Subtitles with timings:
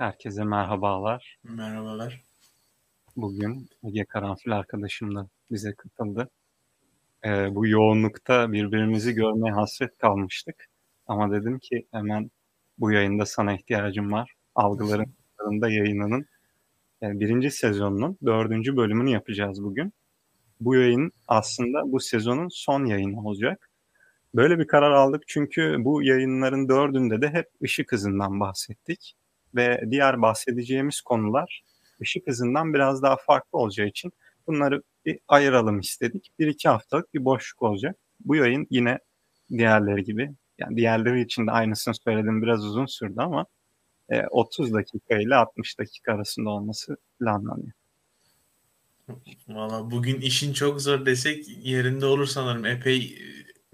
[0.00, 1.38] Herkese merhabalar.
[1.44, 2.22] Merhabalar.
[3.16, 6.30] Bugün Ege Karanfil arkadaşım da bize katıldı.
[7.24, 10.68] Ee, bu yoğunlukta birbirimizi görmeye hasret kalmıştık.
[11.06, 12.30] Ama dedim ki hemen
[12.78, 14.34] bu yayında sana ihtiyacım var.
[14.54, 16.26] Algıların da yayınının
[17.00, 19.92] yani birinci sezonunun dördüncü bölümünü yapacağız bugün.
[20.60, 23.70] Bu yayın aslında bu sezonun son yayını olacak.
[24.34, 29.16] Böyle bir karar aldık çünkü bu yayınların dördünde de hep ışık hızından bahsettik
[29.54, 31.62] ve diğer bahsedeceğimiz konular
[32.02, 34.12] ışık hızından biraz daha farklı olacağı için
[34.46, 36.30] bunları bir ayıralım istedik.
[36.38, 37.96] Bir iki haftalık bir boşluk olacak.
[38.20, 38.98] Bu yayın yine
[39.50, 43.46] diğerleri gibi yani diğerleri için de aynısını söyledim biraz uzun sürdü ama
[44.30, 47.72] 30 e, dakika ile 60 dakika arasında olması planlanıyor.
[49.48, 52.64] Valla bugün işin çok zor desek yerinde olur sanırım.
[52.64, 53.18] Epey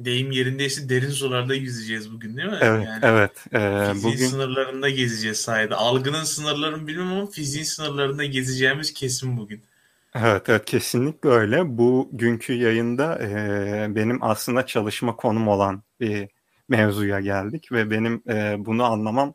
[0.01, 2.59] deyim yerindeyse derin sularda yüzeceğiz bugün değil mi?
[2.61, 3.45] Evet, yani evet.
[3.53, 4.27] Ee, fiziğin bugün...
[4.27, 5.75] sınırlarında gezeceğiz sayede.
[5.75, 9.63] Algının sınırlarını bilmem ama fiziğin sınırlarında gezeceğimiz kesin bugün.
[10.15, 11.79] Evet, evet kesinlikle öyle.
[11.79, 16.29] Bugünkü yayında e, benim aslında çalışma konum olan bir
[16.69, 19.35] mevzuya geldik ve benim e, bunu anlamam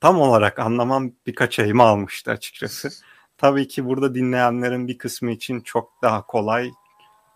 [0.00, 2.90] tam olarak anlamam birkaç ayımı almıştı açıkçası.
[3.38, 6.70] Tabii ki burada dinleyenlerin bir kısmı için çok daha kolay,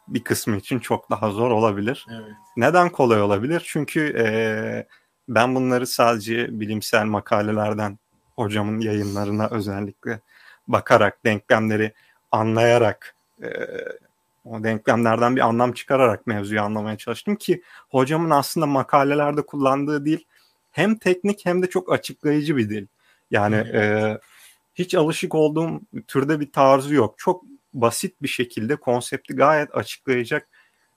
[0.09, 2.07] bir kısmı için çok daha zor olabilir.
[2.11, 2.33] Evet.
[2.57, 3.63] Neden kolay olabilir?
[3.67, 4.29] Çünkü e,
[5.29, 7.99] ben bunları sadece bilimsel makalelerden
[8.37, 10.21] hocamın yayınlarına özellikle
[10.69, 11.93] bakarak denklemleri
[12.33, 13.49] anlayarak e,
[14.45, 20.19] o denklemlerden bir anlam çıkararak mevzuyu anlamaya çalıştım ki hocamın aslında makalelerde kullandığı dil
[20.71, 22.87] hem teknik hem de çok açıklayıcı bir dil.
[23.31, 24.19] Yani e,
[24.75, 27.15] hiç alışık olduğum türde bir tarzı yok.
[27.19, 27.45] Çok
[27.81, 30.49] basit bir şekilde konsepti gayet açıklayacak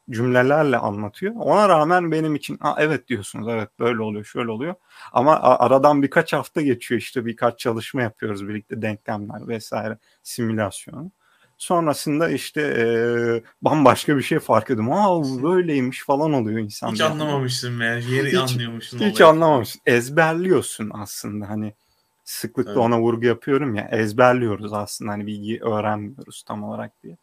[0.10, 1.34] cümlelerle anlatıyor.
[1.36, 4.76] Ona rağmen benim için ha, evet diyorsunuz evet böyle oluyor şöyle oluyor.
[5.14, 11.11] Ama aradan birkaç hafta geçiyor işte birkaç çalışma yapıyoruz birlikte denklemler vesaire simülasyon.
[11.58, 12.86] Sonrasında işte e,
[13.61, 14.94] bambaşka bir şey fark ediyorum.
[14.94, 16.92] Aa böyleymiş falan oluyor insan.
[16.92, 17.11] Hiç yani.
[17.11, 17.95] anlamamışsın ya.
[17.95, 19.00] Yeri hiç, anlıyormuşsun.
[19.00, 19.34] Hiç olayı.
[19.34, 19.82] anlamamışsın.
[19.86, 21.73] Ezberliyorsun aslında hani
[22.31, 22.81] sıklıkla evet.
[22.81, 27.17] ona vurgu yapıyorum ya ezberliyoruz aslında hani bilgi öğrenmiyoruz tam olarak diye.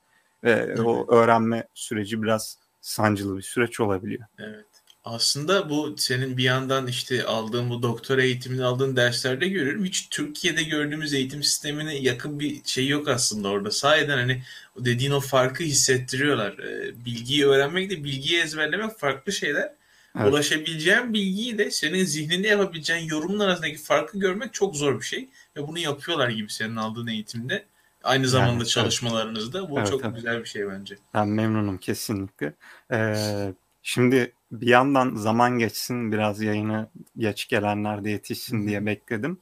[0.44, 0.80] Ve evet.
[0.80, 4.24] o öğrenme süreci biraz sancılı bir süreç olabiliyor.
[4.38, 4.64] Evet.
[5.04, 9.84] Aslında bu senin bir yandan işte aldığın bu doktora eğitimini aldığın derslerde görüyorum.
[9.84, 13.70] Hiç Türkiye'de gördüğümüz eğitim sistemine yakın bir şey yok aslında orada.
[13.70, 14.42] Sahiden hani
[14.76, 16.58] dediğin o farkı hissettiriyorlar.
[16.58, 19.78] Ee, bilgiyi öğrenmek de bilgiyi ezberlemek farklı şeyler.
[20.16, 20.32] Evet.
[20.32, 25.28] Ulaşabileceğin bilgiyi de senin zihninde yapabileceğin yorumun arasındaki farkı görmek çok zor bir şey.
[25.56, 27.64] Ve bunu yapıyorlar gibi senin aldığın eğitimde.
[28.04, 29.58] Aynı zamanda yani, çalışmalarınızda.
[29.58, 29.70] Evet.
[29.70, 30.14] Bu evet, çok evet.
[30.14, 30.96] güzel bir şey bence.
[31.14, 32.54] Ben memnunum kesinlikle.
[32.92, 36.88] Ee, şimdi bir yandan zaman geçsin biraz yayını
[37.19, 39.38] geç gelenler de yetişsin diye bekledim.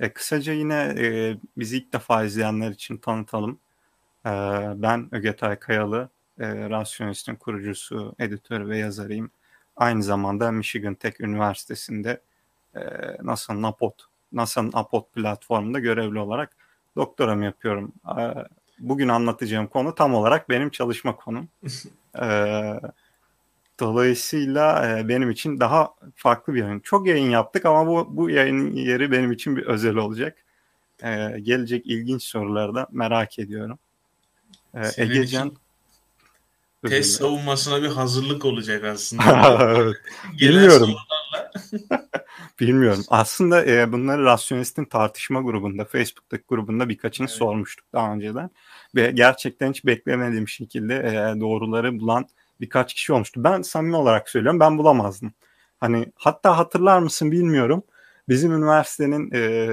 [0.00, 3.60] E, kısaca yine e, bizi ilk defa izleyenler için tanıtalım.
[4.26, 4.30] E,
[4.76, 6.08] ben Ögetay Kayalı,
[6.38, 9.30] e, Rasyonist'in kurucusu, editörü ve yazarıyım.
[9.80, 12.20] Aynı zamanda Michigan Tech Üniversitesi'nde
[12.74, 12.80] e,
[13.22, 13.94] NASA'nın APOT,
[14.32, 16.56] NASA'nın APOT platformunda görevli olarak
[16.96, 17.92] doktoramı yapıyorum.
[18.18, 18.34] E,
[18.78, 21.48] bugün anlatacağım konu tam olarak benim çalışma konum.
[22.22, 22.26] e,
[23.80, 26.80] dolayısıyla e, benim için daha farklı bir yayın.
[26.80, 30.36] Çok yayın yaptık ama bu, bu yayın yeri benim için bir özel olacak.
[31.02, 33.78] E, gelecek ilginç soruları da merak ediyorum.
[34.74, 35.58] E, Egecan için
[36.88, 39.92] test savunmasına bir hazırlık olacak aslında.
[40.40, 40.90] Bilmiyorum.
[42.60, 43.04] Bilmiyorum.
[43.08, 47.36] Aslında e, bunları Rasyonistin tartışma grubunda, Facebook'taki grubunda birkaçını evet.
[47.36, 48.50] sormuştuk daha önceden.
[48.94, 52.26] Ve gerçekten hiç beklemediğim şekilde e, doğruları bulan
[52.60, 53.44] birkaç kişi olmuştu.
[53.44, 55.32] Ben samimi olarak söylüyorum ben bulamazdım.
[55.80, 57.82] Hani hatta hatırlar mısın bilmiyorum.
[58.28, 59.68] Bizim üniversitenin e,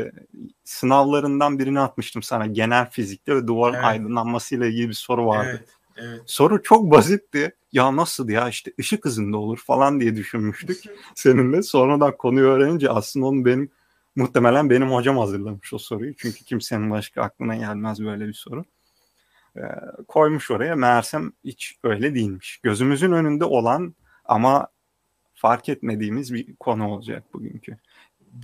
[0.63, 3.85] sınavlarından birini atmıştım sana genel fizikte ve duvar evet.
[3.85, 5.49] aydınlanmasıyla ilgili bir soru vardı.
[5.49, 5.69] Evet.
[5.97, 6.21] Evet.
[6.25, 7.55] Soru çok basitti.
[7.71, 10.83] Ya nasıl ya işte ışık hızında olur falan diye düşünmüştük
[11.15, 11.61] seninle.
[11.61, 13.71] Sonradan konuyu öğrenince aslında onu benim
[14.15, 16.15] muhtemelen benim hocam hazırlamış o soruyu.
[16.15, 18.65] Çünkü kimsenin başka aklına gelmez böyle bir soru.
[19.57, 19.61] Ee,
[20.07, 22.59] koymuş oraya meğersem hiç öyle değilmiş.
[22.63, 23.95] Gözümüzün önünde olan
[24.25, 24.67] ama
[25.33, 27.77] fark etmediğimiz bir konu olacak bugünkü.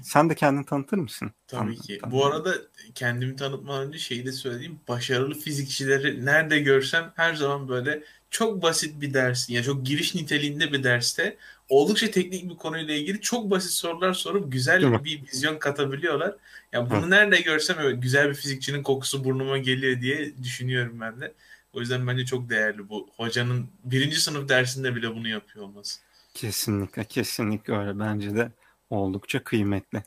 [0.01, 1.31] Sen de kendini tanıtır mısın?
[1.48, 1.98] Tabii Tanı, ki.
[1.98, 2.12] Tanı.
[2.12, 2.56] Bu arada
[2.95, 4.80] kendimi tanıtmadan önce şeyi de söyleyeyim.
[4.88, 10.74] Başarılı fizikçileri nerede görsem her zaman böyle çok basit bir ders, ya çok giriş niteliğinde
[10.74, 11.38] bir derste
[11.69, 16.28] oldukça teknik bir konuyla ilgili çok basit sorular sorup güzel bir vizyon katabiliyorlar.
[16.30, 16.36] Ya
[16.72, 17.10] yani bunu Hı.
[17.10, 21.34] nerede görsem evet güzel bir fizikçinin kokusu burnuma geliyor diye düşünüyorum ben de.
[21.74, 23.10] O yüzden bence çok değerli bu.
[23.18, 26.00] Hocanın birinci sınıf dersinde bile bunu yapıyor olması.
[26.34, 28.51] Kesinlikle, kesinlikle öyle bence de
[28.94, 30.04] oldukça kıymetli.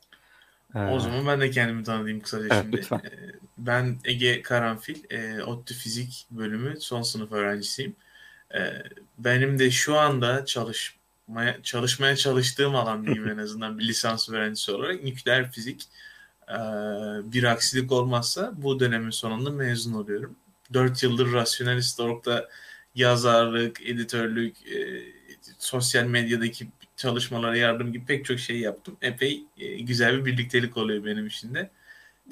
[0.75, 2.77] Ee, o zaman ben de kendimi tanıdayım kısaca evet, şimdi.
[2.77, 2.99] Lütfen.
[2.99, 7.97] Ee, ben Ege Karanfil, e, ODTÜ Fizik bölümü son sınıf öğrencisiyim.
[8.55, 8.83] Ee,
[9.19, 15.05] benim de şu anda çalışmaya çalışmaya çalıştığım alan diyeyim en azından bir lisans öğrencisi olarak
[15.05, 15.89] nükleer fizik.
[16.49, 16.55] Ee,
[17.33, 20.37] bir aksilik olmazsa bu dönemin sonunda mezun oluyorum.
[20.73, 22.49] 4 yıldır rasyonelist olarak da
[22.95, 25.03] yazarlık, editörlük, e,
[25.59, 28.97] sosyal medyadaki çalışmalara yardım gibi pek çok şey yaptım.
[29.03, 31.71] Epey e, güzel bir birliktelik oluyor benim için de.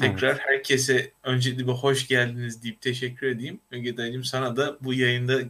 [0.01, 0.41] Tekrar evet.
[0.45, 3.61] herkese öncelikle bir hoş geldiniz deyip teşekkür edeyim.
[3.71, 5.41] Ögeday'cığım sana da bu yayında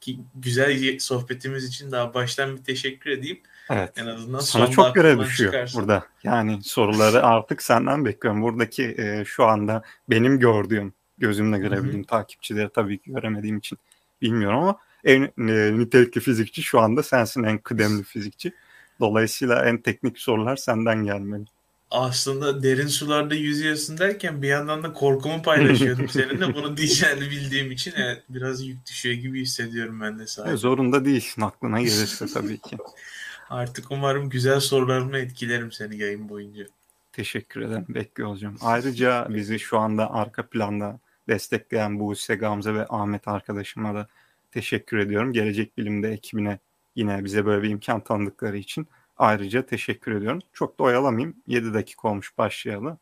[0.00, 3.40] ki güzel sohbetimiz için daha baştan bir teşekkür edeyim.
[3.70, 3.92] Evet.
[3.96, 5.80] En azından sana çok görev düşüyor çıkarsın.
[5.80, 6.06] burada.
[6.24, 8.42] Yani soruları artık senden bekliyorum.
[8.42, 13.78] Buradaki e, şu anda benim gördüğüm, gözümle görebildiğim takipçileri tabii ki göremediğim için
[14.22, 18.52] bilmiyorum ama en e, nitelikli fizikçi şu anda sensin en kıdemli fizikçi.
[19.00, 21.44] Dolayısıyla en teknik sorular senden gelmeli.
[21.90, 26.54] Aslında derin sularda yüzüyorsun derken bir yandan da korkumu paylaşıyordum seninle.
[26.54, 30.56] Bunu diyeceğini bildiğim için evet biraz yük düşüyor gibi hissediyorum ben de sadece.
[30.56, 32.76] Zorunda değilsin aklına gelirse tabii ki.
[33.50, 36.64] Artık umarım güzel sorularımla etkilerim seni yayın boyunca.
[37.12, 37.86] Teşekkür ederim.
[37.88, 38.56] Bekliyor olacağım.
[38.60, 40.98] Ayrıca bizi şu anda arka planda
[41.28, 44.08] destekleyen Buse Gamze ve Ahmet arkadaşıma da
[44.52, 45.32] teşekkür ediyorum.
[45.32, 46.58] Gelecek Bilim'de ekibine
[46.94, 48.86] yine bize böyle bir imkan tanıdıkları için
[49.18, 50.40] ayrıca teşekkür ediyorum.
[50.52, 51.36] Çok da oyalamayayım.
[51.46, 52.98] 7 dakika olmuş başlayalım.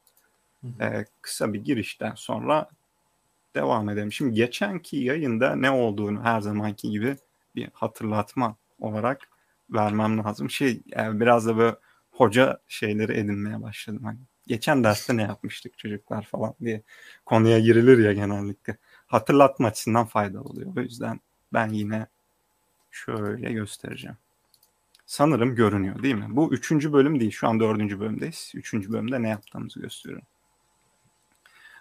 [0.81, 2.69] Ee, kısa bir girişten sonra
[3.55, 4.13] devam edelim.
[4.13, 7.17] Şimdi geçenki yayında ne olduğunu her zamanki gibi
[7.57, 9.29] bir hatırlatma olarak
[9.71, 10.51] vermem lazım.
[10.51, 11.77] Şey yani biraz da böyle
[12.11, 14.05] hoca şeyleri edinmeye başladım.
[14.05, 16.83] Hani geçen derste ne yapmıştık çocuklar falan diye
[17.27, 18.77] konuya girilir ya genellikle.
[19.07, 20.77] Hatırlatma açısından faydalı oluyor.
[20.77, 21.21] O yüzden
[21.53, 22.07] ben yine
[22.93, 24.17] şöyle göstereceğim.
[25.07, 26.27] Sanırım görünüyor değil mi?
[26.29, 27.31] Bu üçüncü bölüm değil.
[27.31, 28.53] Şu an dördüncü bölümdeyiz.
[28.55, 30.27] Üçüncü bölümde ne yaptığımızı gösteriyorum.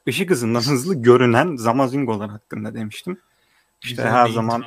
[0.06, 3.18] Işık hızından hızlı görünen zamazingolar hakkında demiştim.
[3.84, 4.66] İşte Güzel her zaman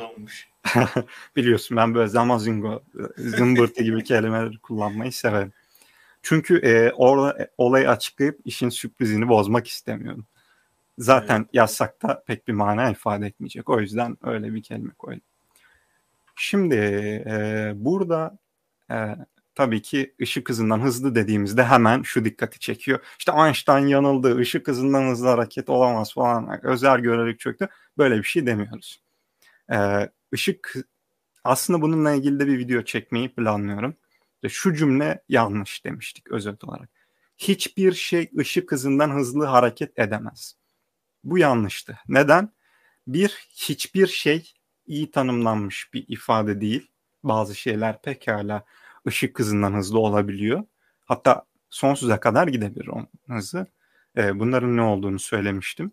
[1.37, 2.83] biliyorsun ben böyle zamazingo,
[3.17, 5.53] zımbırtı gibi kelimeleri kullanmayı severim.
[6.23, 10.27] Çünkü e, orada e, olayı açıklayıp işin sürprizini bozmak istemiyorum.
[10.99, 11.49] Zaten evet.
[11.53, 11.95] yazsak
[12.27, 13.69] pek bir mana ifade etmeyecek.
[13.69, 15.23] O yüzden öyle bir kelime koydum.
[16.35, 16.75] Şimdi
[17.27, 18.39] e, burada
[18.91, 18.97] e,
[19.55, 22.99] tabii ki ışık hızından hızlı dediğimizde hemen şu dikkati çekiyor.
[23.19, 27.69] İşte Einstein yanıldı, ışık hızından hızlı hareket olamaz falan, özel görelilik çöktü.
[27.99, 29.03] Böyle bir şey demiyoruz.
[29.73, 30.75] E, ışık
[31.45, 33.97] aslında bununla ilgili de bir video çekmeyi planlıyorum.
[34.49, 36.91] Şu cümle yanlış demiştik özet olarak.
[37.39, 40.57] Hiçbir şey ışık hızından hızlı hareket edemez.
[41.25, 41.99] Bu yanlıştı.
[42.09, 42.53] Neden?
[43.07, 44.55] Bir, hiçbir şey
[44.87, 46.91] iyi tanımlanmış bir ifade değil.
[47.25, 48.65] Bazı şeyler pekala
[49.07, 50.65] ışık hızından hızlı olabiliyor.
[51.05, 53.67] Hatta sonsuza kadar gidebilir onun hızı.
[54.17, 55.93] E, bunların ne olduğunu söylemiştim.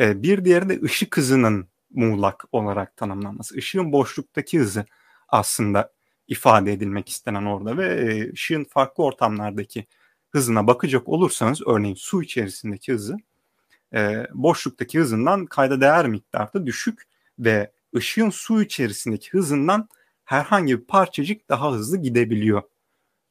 [0.00, 3.58] E, bir diğeri de ışık hızının muğlak olarak tanımlanması.
[3.58, 4.84] Işığın boşluktaki hızı
[5.28, 5.92] aslında
[6.28, 9.86] ifade edilmek istenen orada ve e, ışığın farklı ortamlardaki
[10.30, 13.16] hızına bakacak olursanız örneğin su içerisindeki hızı
[13.94, 17.02] e, boşluktaki hızından kayda değer miktarda düşük
[17.38, 19.88] ve ışığın su içerisindeki hızından
[20.24, 22.62] herhangi bir parçacık daha hızlı gidebiliyor.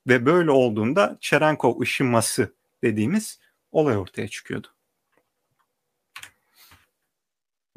[0.07, 2.53] Ve böyle olduğunda Cherenkov ışınması
[2.83, 3.39] dediğimiz
[3.71, 4.67] olay ortaya çıkıyordu.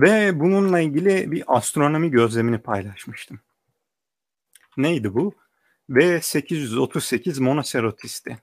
[0.01, 3.41] Ve bununla ilgili bir astronomi gözlemini paylaşmıştım.
[4.77, 5.35] Neydi bu?
[5.91, 8.39] V838 Monocerotis'ti.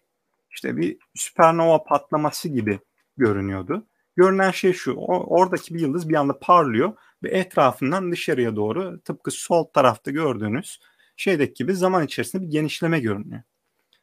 [0.52, 2.80] İşte bir süpernova patlaması gibi
[3.18, 3.86] görünüyordu.
[4.16, 6.94] Görünen şey şu, oradaki bir yıldız bir anda parlıyor
[7.24, 10.80] ve etrafından dışarıya doğru tıpkı sol tarafta gördüğünüz
[11.18, 13.42] şeydeki gibi zaman içerisinde bir genişleme görünüyor.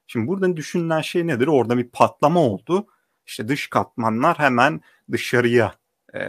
[0.07, 1.47] Şimdi burada düşünülen şey nedir?
[1.47, 2.87] Orada bir patlama oldu.
[3.27, 4.81] İşte dış katmanlar hemen
[5.13, 5.75] dışarıya
[6.15, 6.21] e,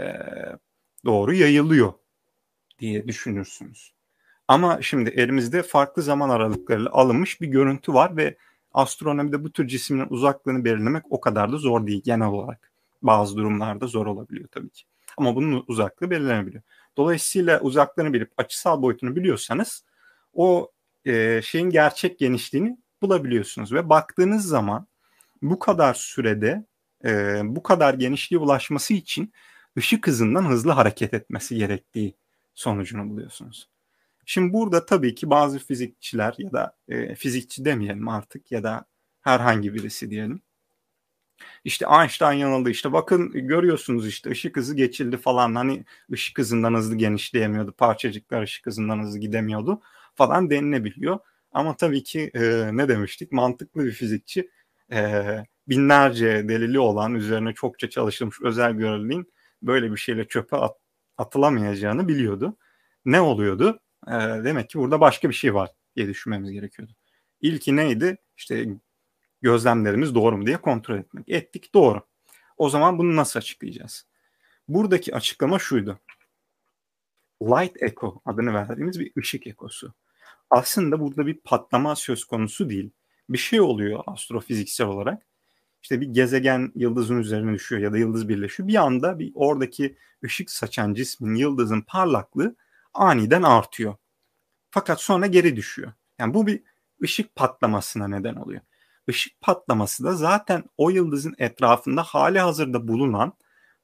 [1.05, 1.93] doğru yayılıyor
[2.79, 3.93] diye düşünürsünüz.
[4.47, 8.38] Ama şimdi elimizde farklı zaman aralıklarıyla alınmış bir görüntü var ve
[8.71, 12.71] astronomide bu tür cisimlerin uzaklığını belirlemek o kadar da zor değil genel olarak.
[13.01, 14.84] Bazı durumlarda zor olabiliyor tabii ki.
[15.17, 16.63] Ama bunun uzaklığı belirlenebiliyor.
[16.98, 19.84] Dolayısıyla uzaklığını bilip açısal boyutunu biliyorsanız
[20.34, 20.72] o
[21.05, 24.88] e, şeyin gerçek genişliğini bulabiliyorsunuz ve baktığınız zaman
[25.41, 26.65] bu kadar sürede
[27.05, 29.34] e, bu kadar genişliğe ulaşması için
[29.77, 32.15] ışık hızından hızlı hareket etmesi gerektiği
[32.53, 33.70] sonucunu buluyorsunuz.
[34.25, 38.86] Şimdi burada tabii ki bazı fizikçiler ya da e, fizikçi demeyelim artık ya da
[39.22, 40.41] herhangi birisi diyelim.
[41.63, 46.95] İşte Einstein yanıldı işte bakın görüyorsunuz işte ışık hızı geçildi falan hani ışık hızından hızlı
[46.95, 49.81] genişleyemiyordu parçacıklar ışık hızından hızlı gidemiyordu
[50.15, 51.19] falan denilebiliyor.
[51.51, 54.50] Ama tabii ki e, ne demiştik mantıklı bir fizikçi
[54.91, 55.24] e,
[55.67, 60.77] binlerce delili olan, üzerine çokça çalışılmış özel görevliliğin böyle bir şeyle çöpe at,
[61.17, 62.57] atılamayacağını biliyordu.
[63.05, 63.79] Ne oluyordu?
[64.07, 64.12] E,
[64.43, 66.93] demek ki burada başka bir şey var diye düşünmemiz gerekiyordu.
[67.41, 68.17] İlki neydi?
[68.38, 68.65] İşte
[69.41, 71.29] gözlemlerimiz doğru mu diye kontrol etmek.
[71.29, 72.01] Ettik doğru.
[72.57, 74.05] O zaman bunu nasıl açıklayacağız?
[74.67, 76.00] Buradaki açıklama şuydu.
[77.41, 79.93] Light echo adını verdiğimiz bir ışık ekosu.
[80.50, 82.91] Aslında burada bir patlama söz konusu değil.
[83.29, 85.24] Bir şey oluyor astrofiziksel olarak.
[85.81, 88.69] İşte bir gezegen yıldızın üzerine düşüyor ya da yıldız birleşiyor.
[88.69, 92.55] Bir anda bir oradaki ışık saçan cismin yıldızın parlaklığı
[92.93, 93.95] aniden artıyor.
[94.71, 95.93] Fakat sonra geri düşüyor.
[96.19, 96.62] Yani bu bir
[97.03, 98.62] ışık patlamasına neden oluyor.
[99.08, 103.34] Işık patlaması da zaten o yıldızın etrafında hali hazırda bulunan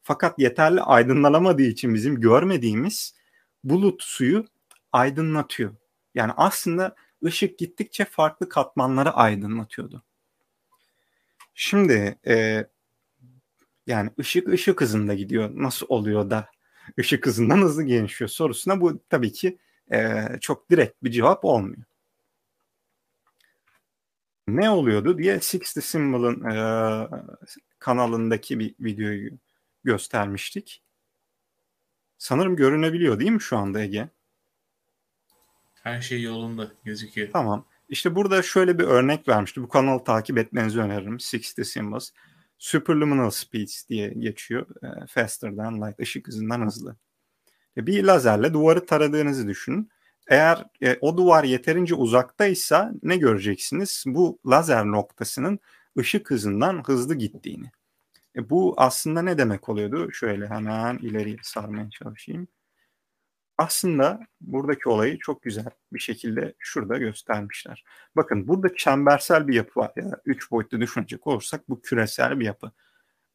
[0.04, 3.16] fakat yeterli aydınlanamadığı için bizim görmediğimiz
[3.64, 4.46] bulut suyu
[4.92, 5.76] aydınlatıyor.
[6.16, 6.96] Yani aslında
[7.26, 10.04] ışık gittikçe farklı katmanları aydınlatıyordu.
[11.54, 12.68] Şimdi e,
[13.88, 15.50] yani ışık ışık hızında gidiyor.
[15.54, 16.50] Nasıl oluyor da
[17.00, 19.58] ışık hızından hızlı genişliyor sorusuna bu tabii ki
[19.92, 21.84] e, çok direkt bir cevap olmuyor.
[24.48, 26.58] Ne oluyordu diye Sixty Symbol'ın e,
[27.80, 29.32] kanalındaki bir videoyu
[29.84, 30.84] göstermiştik.
[32.18, 34.10] Sanırım görünebiliyor değil mi şu anda Ege?
[35.84, 37.30] Her şey yolunda gözüküyor.
[37.34, 37.66] Tamam.
[37.90, 39.62] İşte burada şöyle bir örnek vermişti.
[39.62, 41.20] Bu kanalı takip etmenizi öneririm.
[41.20, 42.10] Sixty Symbols.
[42.58, 44.68] Superluminal Speeds diye geçiyor.
[44.84, 46.00] E, faster than light.
[46.00, 46.96] ışık hızından hızlı.
[47.78, 49.90] E, bir lazerle duvarı taradığınızı düşünün.
[50.28, 54.04] Eğer e, o duvar yeterince uzaktaysa ne göreceksiniz?
[54.08, 55.60] Bu lazer noktasının
[56.00, 57.72] ışık hızından hızlı gittiğini.
[58.36, 60.12] E, bu aslında ne demek oluyordu?
[60.12, 62.48] Şöyle hemen ileriye sarmaya çalışayım.
[63.58, 67.84] Aslında buradaki olayı çok güzel bir şekilde şurada göstermişler.
[68.16, 69.92] Bakın burada çembersel bir yapı var.
[69.96, 72.72] Yani üç boyutlu düşünecek olursak bu küresel bir yapı.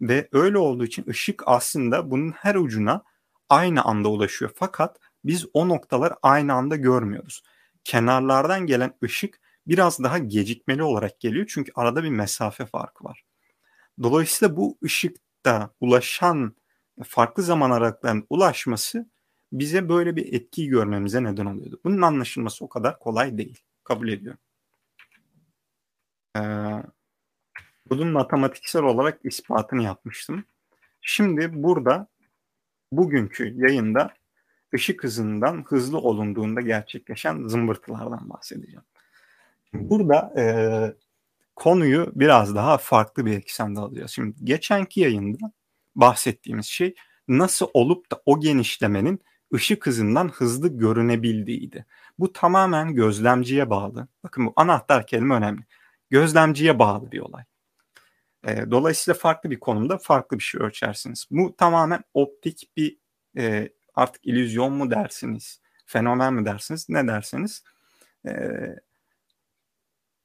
[0.00, 3.04] Ve öyle olduğu için ışık aslında bunun her ucuna
[3.48, 4.50] aynı anda ulaşıyor.
[4.54, 7.42] Fakat biz o noktalar aynı anda görmüyoruz.
[7.84, 13.24] Kenarlardan gelen ışık biraz daha gecikmeli olarak geliyor çünkü arada bir mesafe farkı var.
[14.02, 16.56] Dolayısıyla bu ışıkta ulaşan
[17.04, 19.10] farklı zaman aralıklarının ulaşması
[19.52, 21.80] bize böyle bir etkiyi görmemize neden oluyordu.
[21.84, 23.60] Bunun anlaşılması o kadar kolay değil.
[23.84, 24.40] Kabul ediyorum.
[26.36, 26.40] Ee,
[27.90, 30.44] bunun matematiksel olarak ispatını yapmıştım.
[31.00, 32.08] Şimdi burada
[32.92, 34.14] bugünkü yayında
[34.74, 38.84] ışık hızından hızlı olunduğunda gerçekleşen zımbırtılardan bahsedeceğim.
[39.72, 40.44] Burada e,
[41.56, 44.10] konuyu biraz daha farklı bir eksende alacağız.
[44.10, 45.52] Şimdi geçenki yayında
[45.94, 46.94] bahsettiğimiz şey
[47.28, 49.20] nasıl olup da o genişlemenin
[49.54, 51.86] ışık hızından hızlı görünebildiğiydi.
[52.18, 54.08] Bu tamamen gözlemciye bağlı.
[54.24, 55.62] Bakın bu anahtar kelime önemli.
[56.10, 57.44] Gözlemciye bağlı bir olay.
[58.46, 61.26] E, dolayısıyla farklı bir konumda farklı bir şey ölçersiniz.
[61.30, 62.98] Bu tamamen optik bir
[63.36, 67.64] e, artık illüzyon mu dersiniz, fenomen mi dersiniz, ne derseniz
[68.26, 68.32] e,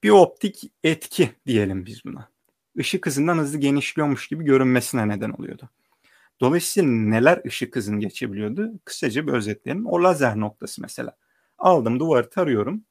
[0.04, 2.30] bir optik etki diyelim biz buna.
[2.76, 5.70] Işık hızından hızlı genişliyormuş gibi görünmesine neden oluyordu.
[6.42, 8.72] Dolayısıyla neler ışık hızını geçebiliyordu?
[8.86, 9.86] Kısaca bir özetleyelim.
[9.86, 11.16] O lazer noktası mesela.
[11.58, 12.84] Aldım duvarı tarıyorum.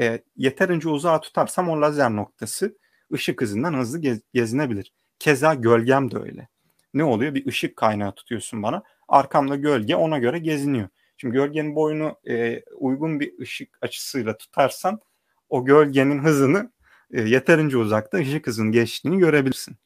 [0.00, 2.78] E, yeterince uzağa tutarsam o lazer noktası
[3.12, 4.92] ışık hızından hızlı gez, gezinebilir.
[5.18, 6.48] Keza gölgem de öyle.
[6.94, 7.34] Ne oluyor?
[7.34, 8.82] Bir ışık kaynağı tutuyorsun bana.
[9.08, 10.88] Arkamda gölge ona göre geziniyor.
[11.16, 15.00] Şimdi gölgenin boyunu e, uygun bir ışık açısıyla tutarsan
[15.48, 16.72] o gölgenin hızını
[17.10, 19.76] e, yeterince uzakta ışık hızının geçtiğini görebilirsin.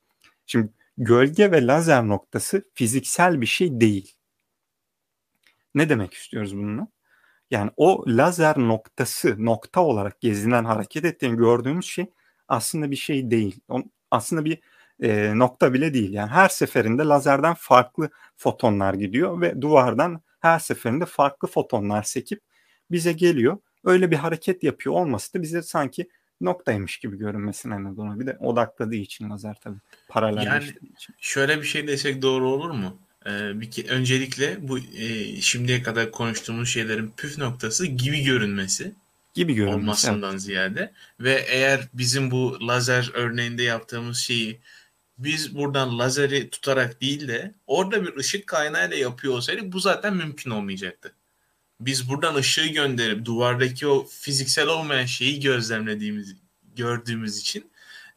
[0.47, 4.17] Şimdi gölge ve lazer noktası fiziksel bir şey değil.
[5.75, 6.88] Ne demek istiyoruz bununla?
[7.50, 12.07] Yani o lazer noktası nokta olarak gezinen hareket ettiğini gördüğümüz şey
[12.49, 13.61] aslında bir şey değil.
[14.11, 14.59] Aslında bir
[15.03, 16.13] e, nokta bile değil.
[16.13, 22.41] Yani her seferinde lazerden farklı fotonlar gidiyor ve duvardan her seferinde farklı fotonlar sekip
[22.91, 23.59] bize geliyor.
[23.85, 26.09] Öyle bir hareket yapıyor olması da bize sanki
[26.41, 28.21] noktaymış gibi görünmesine neden oluyor.
[28.21, 29.79] Bir de odakladığı için lazer tabii.
[30.09, 31.15] Paralel yani, için.
[31.19, 32.99] Şöyle bir şey desek doğru olur mu?
[33.27, 38.93] Ee, bir öncelikle bu e, şimdiye kadar konuştuğumuz şeylerin püf noktası gibi görünmesi
[39.35, 40.43] gibi görünmesi olmasından evet.
[40.43, 44.61] ziyade ve eğer bizim bu lazer örneğinde yaptığımız şeyi
[45.19, 50.50] biz buradan lazeri tutarak değil de orada bir ışık kaynağıyla yapıyor olsaydık bu zaten mümkün
[50.50, 51.14] olmayacaktı.
[51.81, 56.37] Biz buradan ışığı gönderip duvardaki o fiziksel olmayan şeyi gözlemlediğimiz,
[56.76, 57.71] gördüğümüz için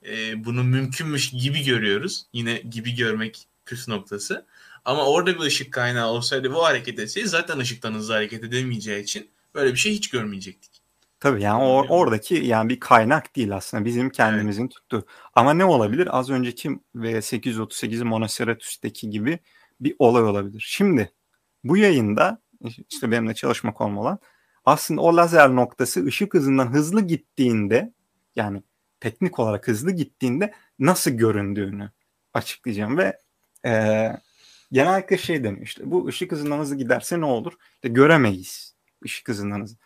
[0.06, 2.26] e, bunu mümkünmüş gibi görüyoruz.
[2.34, 4.46] Yine gibi görmek püf noktası.
[4.86, 9.30] Ama orada bir ışık kaynağı olsaydı bu hareket etseydi zaten ışıktan hızlı hareket edemeyeceği için
[9.56, 10.75] böyle bir şey hiç görmeyecektik.
[11.26, 14.72] Tabii yani or, oradaki yani bir kaynak değil aslında bizim kendimizin evet.
[14.72, 15.06] tuttuğu.
[15.36, 16.20] Ama ne olabilir?
[16.20, 19.40] Az önceki ve 838 Monoceratüs'teki gibi
[19.80, 20.66] bir olay olabilir.
[20.68, 21.12] Şimdi
[21.64, 22.42] bu yayında
[22.90, 24.20] işte benimle çalışma konu olan
[24.66, 27.94] aslında o lazer noktası ışık hızından hızlı gittiğinde
[28.36, 28.64] yani
[29.00, 31.92] teknik olarak hızlı gittiğinde nasıl göründüğünü
[32.34, 33.20] açıklayacağım ve
[33.66, 34.12] e,
[34.72, 37.54] genellikle şey deniyor işte bu ışık hızından hızlı giderse ne olur?
[37.76, 39.78] İşte göremeyiz ışık hızından hızlı.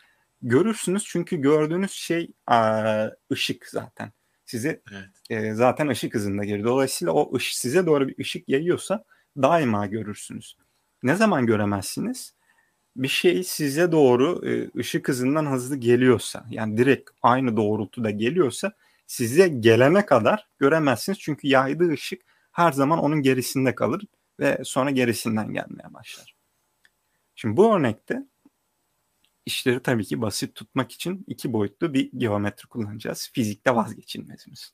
[0.41, 4.12] Görürsünüz çünkü gördüğünüz şey a, ışık zaten.
[4.46, 5.10] Size evet.
[5.43, 6.67] e, zaten ışık hızında geliyor.
[6.67, 9.03] Dolayısıyla o ışık size doğru bir ışık yayıyorsa
[9.38, 10.58] daima görürsünüz.
[11.03, 12.34] Ne zaman göremezsiniz?
[12.96, 18.72] Bir şey size doğru e, ışık hızından hızlı geliyorsa yani direkt aynı doğrultuda geliyorsa
[19.08, 21.19] size gelene kadar göremezsiniz.
[21.19, 24.03] Çünkü yaydığı ışık her zaman onun gerisinde kalır
[24.39, 26.36] ve sonra gerisinden gelmeye başlar.
[27.36, 28.24] Şimdi bu örnekte
[29.46, 33.31] işleri tabii ki basit tutmak için iki boyutlu bir geometri kullanacağız.
[33.34, 34.72] Fizikte vazgeçilmezimiz.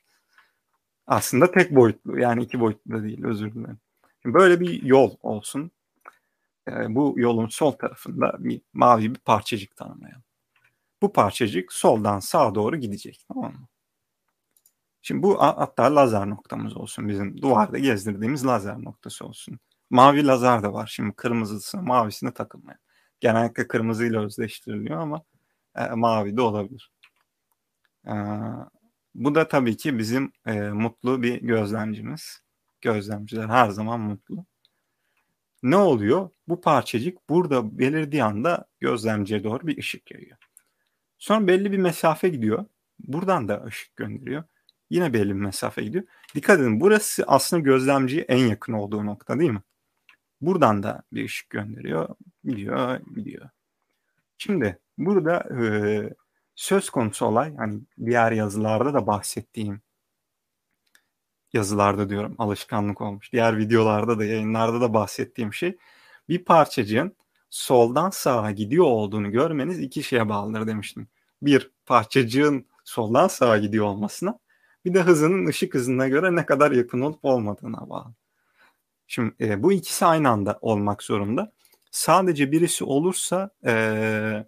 [1.08, 3.80] Aslında tek boyutlu yani iki boyutlu da değil özür dilerim.
[4.22, 5.72] Şimdi böyle bir yol olsun.
[6.68, 10.24] Ee, bu yolun sol tarafında bir mavi bir parçacık tanımlayalım.
[11.02, 13.68] Bu parçacık soldan sağa doğru gidecek tamam mı?
[15.02, 19.60] Şimdi bu hatta lazer noktamız olsun bizim duvarda gezdirdiğimiz lazer noktası olsun.
[19.90, 22.80] Mavi lazer de var şimdi kırmızısına mavisine takılmayan.
[23.26, 25.24] Genellikle kırmızıyla özdeştiriliyor ama
[25.76, 26.92] e, mavi de olabilir.
[28.08, 28.14] E,
[29.16, 32.42] bu da tabii ki bizim e, mutlu bir gözlemcimiz.
[32.82, 34.46] Gözlemciler her zaman mutlu.
[35.64, 36.30] Ne oluyor?
[36.48, 40.38] Bu parçacık burada belirdiği anda gözlemciye doğru bir ışık yayıyor.
[41.18, 42.66] Sonra belli bir mesafe gidiyor.
[43.00, 44.44] Buradan da ışık gönderiyor.
[44.90, 46.04] Yine belli bir mesafe gidiyor.
[46.36, 49.62] Dikkat edin burası aslında gözlemciye en yakın olduğu nokta değil mi?
[50.46, 52.16] Buradan da bir ışık gönderiyor.
[52.44, 53.50] Gidiyor, gidiyor.
[54.38, 55.66] Şimdi burada e,
[56.56, 59.82] söz konusu olay hani diğer yazılarda da bahsettiğim
[61.54, 63.34] yazılarda diyorum alışkanlık olmuş.
[63.34, 65.78] Diğer videolarda da yayınlarda da bahsettiğim şey
[66.30, 67.16] bir parçacığın
[67.50, 71.08] soldan sağa gidiyor olduğunu görmeniz iki şeye bağlıdır demiştim.
[71.42, 74.40] Bir parçacığın soldan sağa gidiyor olmasına
[74.86, 78.14] bir de hızının ışık hızına göre ne kadar yakın olup olmadığına bağlı.
[79.08, 81.52] Şimdi e, bu ikisi aynı anda olmak zorunda.
[81.92, 84.46] Sadece birisi olursa e,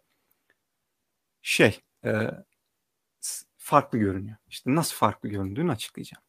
[1.41, 2.31] şey e,
[3.57, 4.37] farklı görünüyor.
[4.47, 6.23] İşte nasıl farklı göründüğünü açıklayacağım.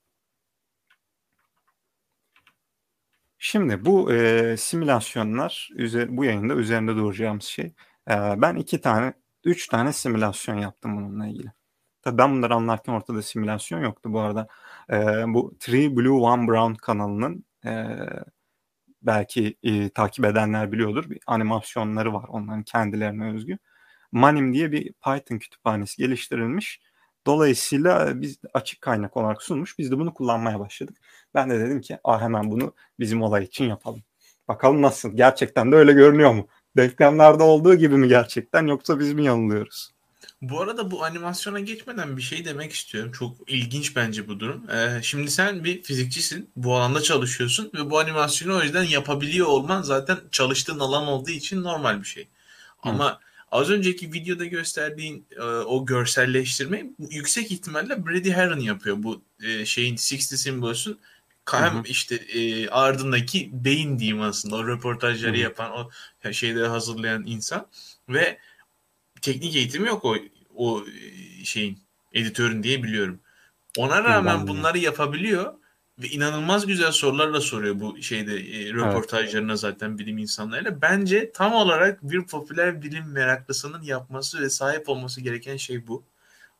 [3.38, 5.70] Şimdi bu e, simülasyonlar
[6.08, 7.66] bu yayında üzerinde duracağımız şey.
[8.10, 9.14] E, ben iki tane,
[9.44, 11.52] üç tane simülasyon yaptım bununla ilgili.
[12.02, 14.48] Tabii ben bunları anlarken ortada simülasyon yoktu bu arada.
[14.90, 17.96] E, bu Three Blue One Brown kanalının e,
[19.02, 21.10] belki e, takip edenler biliyordur.
[21.10, 23.58] Bir animasyonları var onların kendilerine özgü.
[24.12, 26.80] Manim diye bir Python kütüphanesi geliştirilmiş.
[27.26, 29.78] Dolayısıyla biz açık kaynak olarak sunmuş.
[29.78, 30.96] Biz de bunu kullanmaya başladık.
[31.34, 34.02] Ben de dedim ki ah hemen bunu bizim olay için yapalım.
[34.48, 35.16] Bakalım nasıl?
[35.16, 36.48] Gerçekten de öyle görünüyor mu?
[36.76, 39.97] Denklemlerde olduğu gibi mi gerçekten yoksa biz mi yanılıyoruz?
[40.42, 43.12] Bu arada bu animasyona geçmeden bir şey demek istiyorum.
[43.12, 44.70] Çok ilginç bence bu durum.
[44.70, 46.50] Ee, şimdi sen bir fizikçisin.
[46.56, 51.62] Bu alanda çalışıyorsun ve bu animasyonu o yüzden yapabiliyor olman zaten çalıştığın alan olduğu için
[51.62, 52.28] normal bir şey.
[52.82, 53.18] Ama Hı.
[53.50, 59.02] az önceki videoda gösterdiğin e, o görselleştirme yüksek ihtimalle Brady Heron yapıyor.
[59.02, 60.98] Bu e, şeyin 60 Symbols'un
[61.50, 65.40] hem işte e, ardındaki beyin diyeyim aslında o röportajları Hı-hı.
[65.40, 65.90] yapan o
[66.32, 67.66] şeyleri hazırlayan insan
[68.08, 68.38] ve
[69.22, 70.16] teknik eğitimi yok o
[70.54, 70.84] o
[71.44, 71.78] şeyin
[72.12, 73.20] editörün diye biliyorum.
[73.76, 75.54] Ona rağmen bunları yapabiliyor
[75.98, 79.60] ve inanılmaz güzel sorularla soruyor bu şeyde e, röportajlarına evet.
[79.60, 80.82] zaten bilim insanlarıyla.
[80.82, 86.04] Bence tam olarak bir popüler bilim meraklısının yapması ve sahip olması gereken şey bu.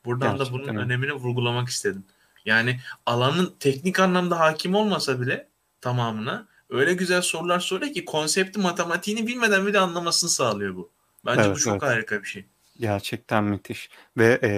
[0.04, 2.04] Buradan Gerçekten da bunun önemini vurgulamak istedim.
[2.44, 5.48] Yani alanın teknik anlamda hakim olmasa bile
[5.80, 10.90] tamamına öyle güzel sorular soruyor ki konsepti matematiğini bilmeden bile anlamasını sağlıyor bu.
[11.26, 11.82] Bence evet, bu çok evet.
[11.82, 12.46] harika bir şey.
[12.80, 13.90] Gerçekten müthiş.
[14.16, 14.50] Ve e,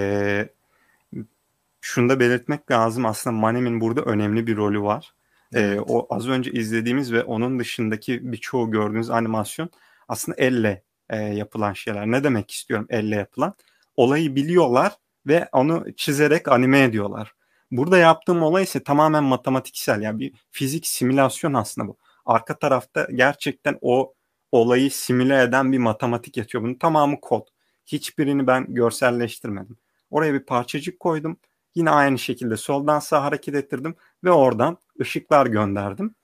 [1.80, 5.14] şunu da belirtmek lazım aslında Manem'in burada önemli bir rolü var.
[5.54, 9.70] E, o az önce izlediğimiz ve onun dışındaki birçoğu gördüğünüz animasyon
[10.08, 12.06] aslında elle e, yapılan şeyler.
[12.06, 13.54] Ne demek istiyorum elle yapılan?
[13.96, 14.92] Olayı biliyorlar
[15.26, 17.34] ve onu çizerek anime ediyorlar.
[17.70, 20.02] Burada yaptığım olay ise tamamen matematiksel.
[20.02, 21.96] Yani bir fizik simülasyon aslında bu.
[22.26, 24.14] Arka tarafta gerçekten o
[24.52, 26.64] olayı simüle eden bir matematik yatıyor.
[26.64, 27.46] Bunun tamamı kod.
[27.86, 29.76] Hiçbirini ben görselleştirmedim.
[30.10, 31.36] Oraya bir parçacık koydum.
[31.74, 36.14] Yine aynı şekilde soldan sağa hareket ettirdim ve oradan ışıklar gönderdim.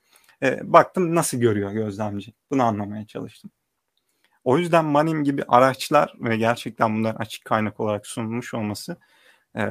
[0.43, 2.33] E, baktım nasıl görüyor gözlemci.
[2.51, 3.51] Bunu anlamaya çalıştım.
[4.45, 8.97] O yüzden Manim gibi araçlar ve gerçekten bunların açık kaynak olarak sunulmuş olması
[9.57, 9.62] e,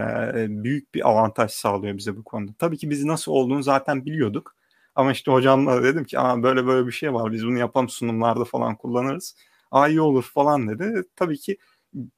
[0.49, 2.51] büyük bir avantaj sağlıyor bize bu konuda.
[2.59, 4.55] Tabii ki biz nasıl olduğunu zaten biliyorduk.
[4.95, 8.45] Ama işte hocamla dedim ki Aa, böyle böyle bir şey var biz bunu yapalım sunumlarda
[8.45, 9.35] falan kullanırız.
[9.71, 11.03] Aa iyi olur falan dedi.
[11.15, 11.57] Tabii ki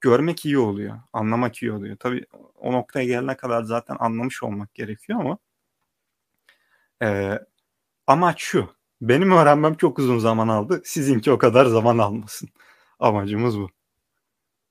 [0.02, 1.00] görmek iyi oluyor.
[1.14, 1.98] Anlamak iyi oluyor.
[1.98, 5.38] Tabii o noktaya gelene kadar zaten anlamış olmak gerekiyor ama
[7.04, 7.40] e,
[8.08, 8.70] amaç şu.
[9.02, 10.82] Benim öğrenmem çok uzun zaman aldı.
[10.86, 12.50] Sizinki o kadar zaman almasın.
[13.00, 13.70] Amacımız bu.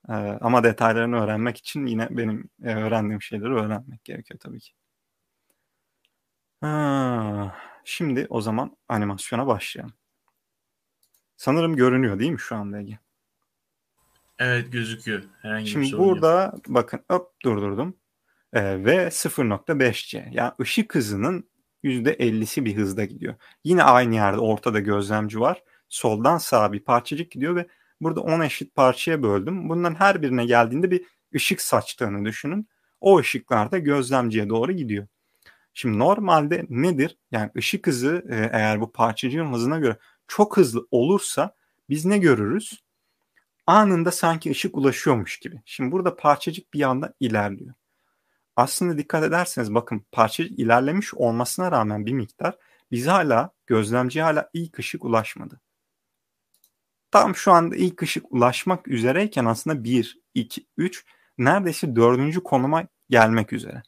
[0.09, 4.73] E, ama detaylarını öğrenmek için yine benim öğrendiğim şeyleri öğrenmek gerekiyor tabii ki.
[6.67, 9.95] Ha, şimdi o zaman animasyona başlayalım.
[11.37, 12.99] Sanırım görünüyor değil mi şu anda Ege?
[14.39, 15.23] Evet gözüküyor.
[15.43, 16.65] Herhangi Şimdi bir sorun burada yok.
[16.69, 17.97] bakın hop durdurdum.
[18.53, 20.29] Ee, ve 0.5C.
[20.33, 21.51] Yani ışık hızının
[21.85, 23.35] %50'si bir hızda gidiyor.
[23.65, 25.63] Yine aynı yerde ortada gözlemci var.
[25.89, 27.67] Soldan sağa bir parçacık gidiyor ve
[28.01, 29.69] burada 10 eşit parçaya böldüm.
[29.69, 32.69] Bunların her birine geldiğinde bir ışık saçtığını düşünün.
[33.01, 35.07] O ışıklar da gözlemciye doğru gidiyor.
[35.79, 37.19] Şimdi normalde nedir?
[37.31, 41.55] Yani ışık hızı e, eğer bu parçacığın hızına göre çok hızlı olursa
[41.89, 42.85] biz ne görürüz?
[43.67, 45.63] Anında sanki ışık ulaşıyormuş gibi.
[45.65, 47.75] Şimdi burada parçacık bir anda ilerliyor.
[48.57, 52.57] Aslında dikkat ederseniz bakın parçacık ilerlemiş olmasına rağmen bir miktar
[52.91, 55.61] biz hala gözlemciye hala ilk ışık ulaşmadı.
[57.11, 61.05] Tam şu anda ilk ışık ulaşmak üzereyken aslında 1, 2, 3
[61.39, 63.83] neredeyse dördüncü konuma gelmek üzere.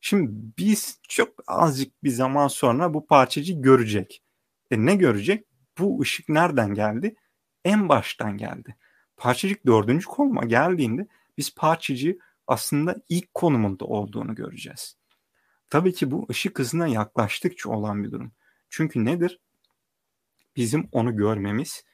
[0.00, 4.22] Şimdi biz çok azıcık bir zaman sonra bu parçacığı görecek.
[4.70, 5.46] E ne görecek?
[5.78, 7.16] Bu ışık nereden geldi?
[7.64, 8.76] En baştan geldi.
[9.16, 11.06] Parçacık dördüncü konuma geldiğinde
[11.38, 14.96] biz parçacığı aslında ilk konumunda olduğunu göreceğiz.
[15.70, 18.32] Tabii ki bu ışık hızına yaklaştıkça olan bir durum.
[18.70, 19.40] Çünkü nedir?
[20.56, 21.84] Bizim onu görmemiz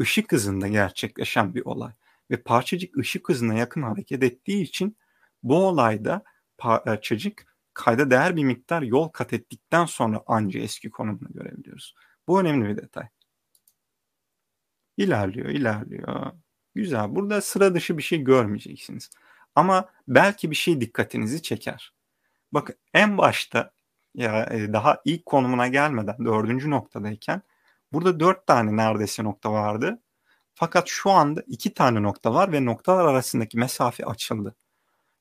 [0.00, 1.92] ışık hızında gerçekleşen bir olay.
[2.30, 4.96] Ve parçacık ışık hızına yakın hareket ettiği için
[5.42, 6.24] bu olayda
[6.58, 11.94] parçacık kayda değer bir miktar yol kat ettikten sonra anca eski konumunu görebiliyoruz.
[12.28, 13.08] Bu önemli bir detay.
[14.96, 16.32] İlerliyor, ilerliyor.
[16.74, 17.14] Güzel.
[17.14, 19.10] Burada sıra dışı bir şey görmeyeceksiniz.
[19.54, 21.92] Ama belki bir şey dikkatinizi çeker.
[22.52, 23.72] Bakın en başta
[24.14, 27.42] ya e, daha ilk konumuna gelmeden dördüncü noktadayken
[27.92, 30.02] burada dört tane neredeyse nokta vardı.
[30.54, 34.56] Fakat şu anda iki tane nokta var ve noktalar arasındaki mesafe açıldı.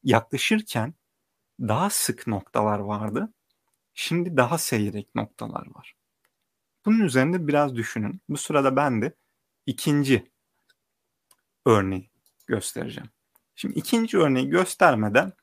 [0.03, 0.93] Yaklaşırken
[1.61, 3.33] daha sık noktalar vardı.
[3.93, 5.95] Şimdi daha seyrek noktalar var.
[6.85, 8.21] Bunun üzerinde biraz düşünün.
[8.29, 9.15] Bu sırada ben de
[9.65, 10.31] ikinci
[11.65, 12.09] örneği
[12.47, 13.09] göstereceğim.
[13.55, 15.33] Şimdi ikinci örneği göstermeden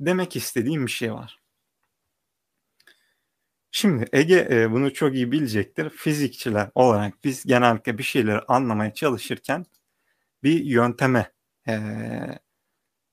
[0.00, 1.40] demek istediğim bir şey var.
[3.70, 5.90] Şimdi Ege e, bunu çok iyi bilecektir.
[5.90, 9.66] Fizikçiler olarak biz genellikle bir şeyleri anlamaya çalışırken
[10.42, 11.32] bir yönteme
[11.68, 11.78] e,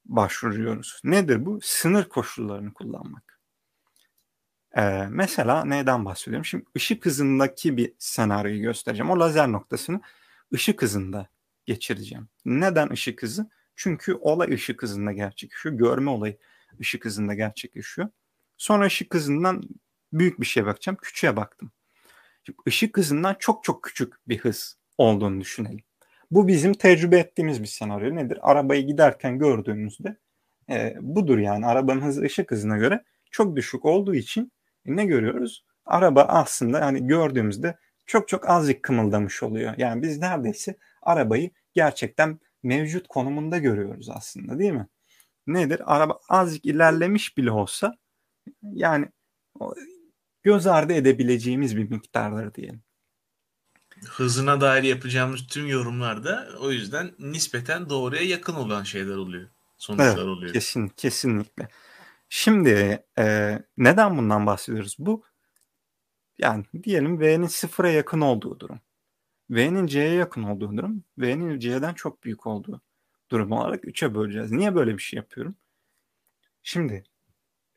[0.07, 1.01] başvuruyoruz.
[1.03, 1.59] Nedir bu?
[1.61, 3.39] Sınır koşullarını kullanmak.
[4.77, 6.45] Ee, mesela neyden bahsediyorum?
[6.45, 9.11] Şimdi ışık hızındaki bir senaryoyu göstereceğim.
[9.11, 10.01] O lazer noktasını
[10.53, 11.27] ışık hızında
[11.65, 12.29] geçireceğim.
[12.45, 13.49] Neden ışık hızı?
[13.75, 15.75] Çünkü olay ışık hızında gerçekleşiyor.
[15.75, 16.37] Görme olayı
[16.79, 18.09] ışık hızında gerçekleşiyor.
[18.57, 19.63] Sonra ışık hızından
[20.13, 20.97] büyük bir şeye bakacağım.
[21.01, 21.71] Küçüğe baktım.
[22.43, 25.86] Şimdi ışık hızından çok çok küçük bir hız olduğunu düşünelim.
[26.31, 28.15] Bu bizim tecrübe ettiğimiz bir senaryo.
[28.15, 28.39] Nedir?
[28.41, 30.17] Arabayı giderken gördüğümüzde
[30.69, 31.65] e, budur yani.
[31.65, 34.51] Arabanın hızı ışık hızına göre çok düşük olduğu için
[34.85, 35.65] e, ne görüyoruz?
[35.85, 39.73] Araba aslında yani gördüğümüzde çok çok azıcık kımıldamış oluyor.
[39.77, 44.87] Yani biz neredeyse arabayı gerçekten mevcut konumunda görüyoruz aslında değil mi?
[45.47, 45.81] Nedir?
[45.95, 47.97] Araba azıcık ilerlemiş bile olsa
[48.63, 49.05] yani
[50.43, 52.81] göz ardı edebileceğimiz bir miktarları diyelim
[54.05, 59.49] hızına dair yapacağımız tüm yorumlarda o yüzden nispeten doğruya yakın olan şeyler oluyor.
[59.77, 60.53] Sonuçlar evet, oluyor.
[60.53, 61.67] Kesin, kesinlikle.
[62.29, 64.95] Şimdi e, neden bundan bahsediyoruz?
[64.99, 65.23] Bu
[66.37, 68.79] yani diyelim V'nin sıfıra yakın olduğu durum.
[69.49, 71.03] V'nin C'ye yakın olduğu durum.
[71.17, 72.81] V'nin C'den çok büyük olduğu
[73.31, 74.51] durum olarak 3'e böleceğiz.
[74.51, 75.55] Niye böyle bir şey yapıyorum?
[76.63, 77.03] Şimdi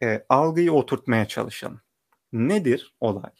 [0.02, 1.80] e, algıyı oturtmaya çalışalım.
[2.32, 3.30] Nedir olay?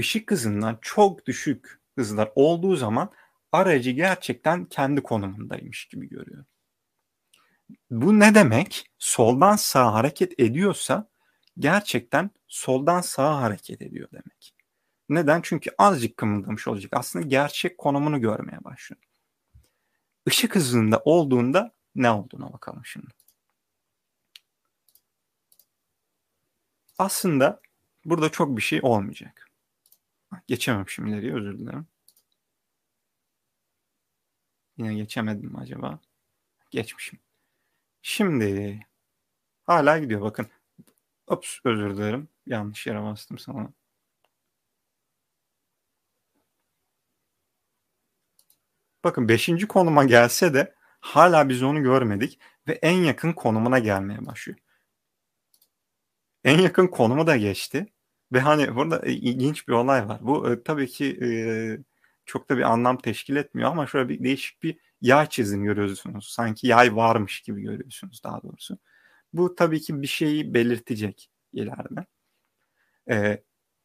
[0.00, 3.12] Işık hızından çok düşük hızlar olduğu zaman
[3.52, 6.44] aracı gerçekten kendi konumundaymış gibi görüyor.
[7.90, 8.90] Bu ne demek?
[8.98, 11.08] Soldan sağa hareket ediyorsa
[11.58, 14.54] gerçekten soldan sağa hareket ediyor demek.
[15.08, 15.40] Neden?
[15.42, 16.92] Çünkü azıcık kımıldamış olacak.
[16.94, 19.02] Aslında gerçek konumunu görmeye başlıyor.
[20.26, 23.10] Işık hızında olduğunda ne olduğuna bakalım şimdi.
[26.98, 27.60] Aslında
[28.04, 29.45] burada çok bir şey olmayacak.
[30.46, 31.86] Geçemem şimdi ileriye özür dilerim.
[34.76, 36.00] Yine geçemedim acaba?
[36.70, 37.20] Geçmişim.
[38.02, 38.80] Şimdi
[39.64, 40.48] hala gidiyor bakın.
[41.26, 42.28] Ops özür dilerim.
[42.46, 43.72] Yanlış yere bastım sana.
[49.04, 49.66] Bakın 5.
[49.68, 54.58] konuma gelse de hala biz onu görmedik ve en yakın konumuna gelmeye başlıyor.
[56.44, 57.86] En yakın konumu da geçti
[58.32, 60.18] ve hani burada ilginç bir olay var.
[60.22, 61.28] Bu e, tabii ki e,
[62.26, 66.28] çok da bir anlam teşkil etmiyor ama şöyle bir değişik bir yay çizim görüyorsunuz.
[66.28, 68.78] Sanki yay varmış gibi görüyorsunuz daha doğrusu.
[69.32, 72.06] Bu tabii ki bir şeyi belirtecek ileride.
[73.10, 73.42] Ee,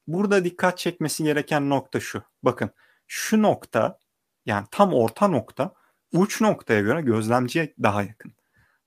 [0.08, 2.24] burada dikkat çekmesi gereken nokta şu.
[2.44, 2.72] Bakın
[3.08, 4.00] şu nokta
[4.46, 5.74] yani tam orta nokta
[6.14, 8.34] uç noktaya göre gözlemciye daha yakın.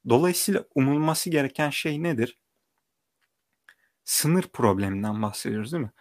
[0.09, 2.39] Dolayısıyla umulması gereken şey nedir?
[4.05, 5.93] Sınır probleminden bahsediyoruz değil mi?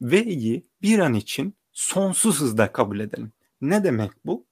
[0.00, 3.32] V'yi bir an için sonsuz hızda kabul edelim.
[3.60, 4.46] Ne demek bu?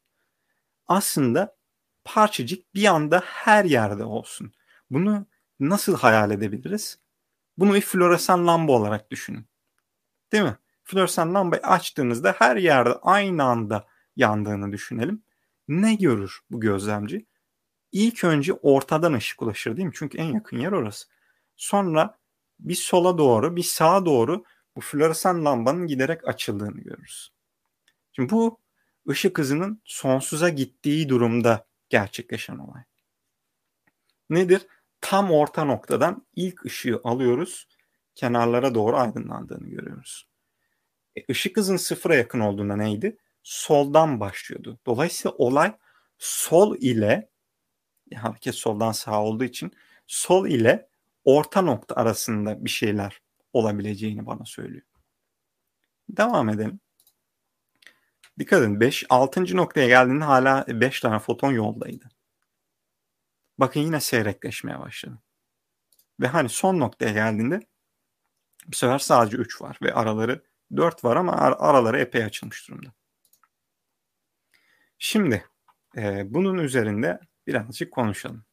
[0.87, 1.57] Aslında
[2.05, 4.53] parçacık bir anda her yerde olsun.
[4.91, 5.27] Bunu
[5.61, 6.99] nasıl hayal edebiliriz?
[7.59, 9.47] Bunu bir floresan lamba olarak düşünün.
[10.33, 10.57] Değil mi?
[10.85, 13.87] Floresan lambayı açtığınızda her yerde aynı anda
[14.17, 15.23] yandığını düşünelim.
[15.69, 17.27] Ne görür bu gözlemci?
[17.93, 19.95] İlk önce ortadan ışık ulaşır değil mi?
[19.95, 21.09] Çünkü en yakın yer orası.
[21.57, 22.19] Sonra
[22.62, 24.44] bir sola doğru bir sağa doğru
[24.77, 27.33] bu floresan lambanın giderek açıldığını görürüz.
[28.12, 28.61] Şimdi bu
[29.09, 32.83] ışık hızının sonsuza gittiği durumda gerçekleşen olay.
[34.31, 34.66] Nedir?
[35.01, 37.68] Tam orta noktadan ilk ışığı alıyoruz.
[38.14, 40.29] Kenarlara doğru aydınlandığını görüyoruz.
[41.16, 43.16] E, ışık hızın sıfıra yakın olduğunda neydi?
[43.42, 44.79] Soldan başlıyordu.
[44.87, 45.77] Dolayısıyla olay
[46.18, 47.31] sol ile
[48.14, 49.72] hareket soldan sağa olduğu için
[50.07, 50.88] sol ile
[51.25, 54.87] orta nokta arasında bir şeyler olabileceğini bana söylüyor.
[56.09, 56.81] Devam edelim.
[58.39, 59.57] Dikkat edin 5 6.
[59.57, 62.09] noktaya geldiğinde hala 5 tane foton yoldaydı.
[63.59, 65.19] Bakın yine seyrekleşmeye başladı.
[66.21, 67.61] Ve hani son noktaya geldiğinde
[68.67, 70.43] bu sefer sadece 3 var ve araları
[70.77, 72.93] 4 var ama ar- araları epey açılmış durumda.
[74.99, 75.45] Şimdi
[75.97, 78.45] e, bunun üzerinde birazcık konuşalım.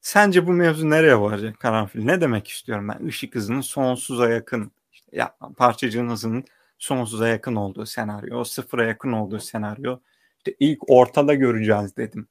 [0.00, 2.04] Sence bu mevzu nereye varacak karanfil?
[2.04, 3.06] Ne demek istiyorum ben?
[3.06, 4.72] Işık hızının sonsuza yakın,
[5.12, 6.44] ya, parçacığın hızının
[6.78, 10.00] sonsuza yakın olduğu senaryo, sıfıra yakın olduğu senaryo.
[10.38, 12.28] İşte ilk ortada göreceğiz dedim.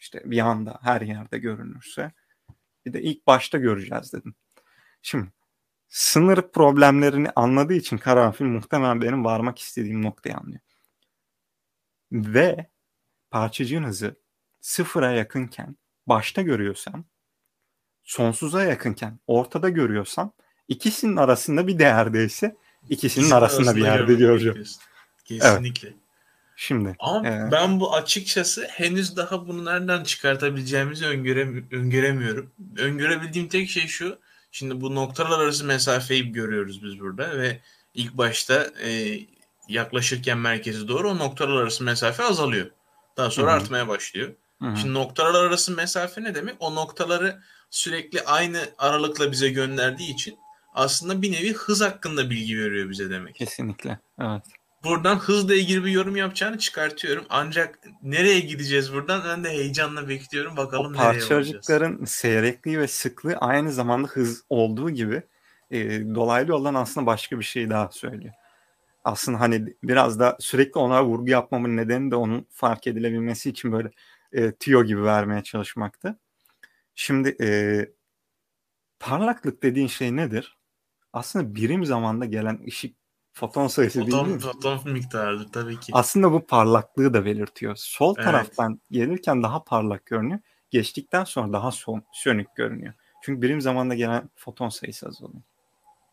[0.00, 2.12] İşte bir anda her yerde görünürse.
[2.86, 4.34] Bir de ilk başta göreceğiz dedim.
[5.02, 5.28] Şimdi
[5.88, 10.60] sınır problemlerini anladığı için karanfil muhtemelen benim varmak istediğim noktayı anlıyor.
[12.12, 12.70] Ve
[13.30, 14.16] parçacığın hızı
[14.60, 15.76] sıfıra yakınken
[16.08, 17.04] başta görüyorsam
[18.04, 20.32] sonsuza yakınken ortada görüyorsam
[20.68, 22.56] ikisinin arasında bir değerdeyse
[22.88, 24.64] ikisinin İkisi arasında bir yerde göreceğim.
[25.24, 25.88] Kesinlikle.
[25.88, 25.98] Evet.
[26.56, 26.96] Şimdi.
[26.98, 27.48] Ama e...
[27.52, 32.50] ben bu açıkçası henüz daha bunu nereden çıkartabileceğimizi öngöre, öngöremiyorum.
[32.76, 34.18] Öngörebildiğim tek şey şu.
[34.52, 37.60] Şimdi bu noktalar arası mesafeyi görüyoruz biz burada ve
[37.94, 39.20] ilk başta e,
[39.68, 42.70] yaklaşırken merkeze doğru o noktalar arası mesafe azalıyor.
[43.16, 43.56] Daha sonra Hı-hı.
[43.56, 44.32] artmaya başlıyor.
[44.62, 44.76] Hı-hı.
[44.76, 46.56] Şimdi noktalar arası mesafe ne demek?
[46.60, 50.38] O noktaları sürekli aynı aralıkla bize gönderdiği için
[50.74, 53.34] aslında bir nevi hız hakkında bilgi veriyor bize demek.
[53.34, 53.98] Kesinlikle.
[54.20, 54.42] Evet.
[54.84, 57.24] Buradan hızla ilgili bir yorum yapacağını çıkartıyorum.
[57.28, 60.56] Ancak nereye gideceğiz buradan ben de heyecanla bekliyorum.
[60.56, 61.28] Bakalım o nereye varacağız.
[61.28, 65.22] Parçacıkların seyrekliği ve sıklığı aynı zamanda hız olduğu gibi
[65.70, 68.34] e, dolaylı yoldan aslında başka bir şey daha söylüyor.
[69.04, 73.90] Aslında hani biraz da sürekli ona vurgu yapmamın nedeni de onun fark edilebilmesi için böyle
[74.32, 76.18] e, tüyo gibi vermeye çalışmaktı.
[76.94, 77.48] Şimdi e,
[79.00, 80.58] parlaklık dediğin şey nedir?
[81.12, 82.96] Aslında birim zamanda gelen ışık
[83.32, 84.40] foton sayısı foton, değil mi?
[84.40, 85.92] Foton miktarıdır tabii ki.
[85.94, 87.76] Aslında bu parlaklığı da belirtiyor.
[87.76, 88.26] Sol evet.
[88.26, 90.40] taraftan gelirken daha parlak görünüyor.
[90.70, 92.94] Geçtikten sonra daha son, sönük görünüyor.
[93.22, 95.42] Çünkü birim zamanda gelen foton sayısı az oluyor.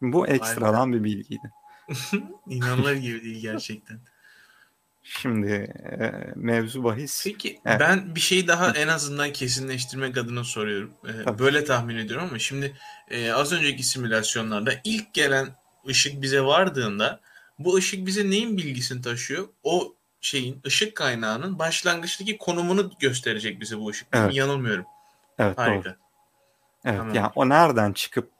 [0.02, 0.94] Bu ekstradan Aynen.
[0.94, 1.52] bir bilgiydi.
[2.50, 4.00] İnanılır gibi değil gerçekten.
[5.08, 7.24] Şimdi e, mevzu bahis.
[7.24, 7.80] Peki evet.
[7.80, 10.94] ben bir şey daha en azından kesinleştirmek adına soruyorum.
[11.08, 12.76] E, böyle tahmin ediyorum ama şimdi
[13.10, 15.48] e, az önceki simülasyonlarda ilk gelen
[15.90, 17.20] ışık bize vardığında
[17.60, 19.48] bu ışık bize neyin bilgisini taşıyor?
[19.64, 24.08] O şeyin ışık kaynağının başlangıçtaki konumunu gösterecek bize bu ışık.
[24.14, 24.36] Evet.
[24.36, 24.86] Yanılmıyorum.
[25.40, 25.90] Evet Harika.
[25.90, 25.96] doğru.
[26.86, 27.16] Evet tamam.
[27.16, 28.32] yani o nereden çıkıp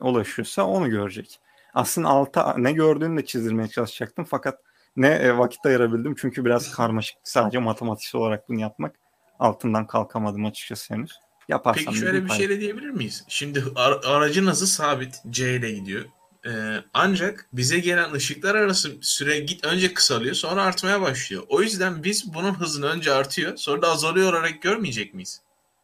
[0.00, 1.40] ulaşıyorsa onu görecek.
[1.74, 4.58] Aslında alta ne gördüğünü de çizdirmeye çalışacaktım fakat
[4.96, 8.96] ne e, vakit ayırabildim çünkü biraz karmaşık sadece matematiksel olarak bunu yapmak
[9.38, 11.18] altından kalkamadım açıkçası henüz.
[11.48, 13.24] Yaparsam Peki şöyle bir şey de diyebilir miyiz?
[13.28, 16.04] Şimdi ar- aracın hızı sabit C ile gidiyor.
[16.46, 16.50] Ee,
[16.94, 21.42] ancak bize gelen ışıklar arası süre git önce kısalıyor sonra artmaya başlıyor.
[21.48, 25.40] O yüzden biz bunun hızını önce artıyor sonra da azalıyor olarak görmeyecek miyiz?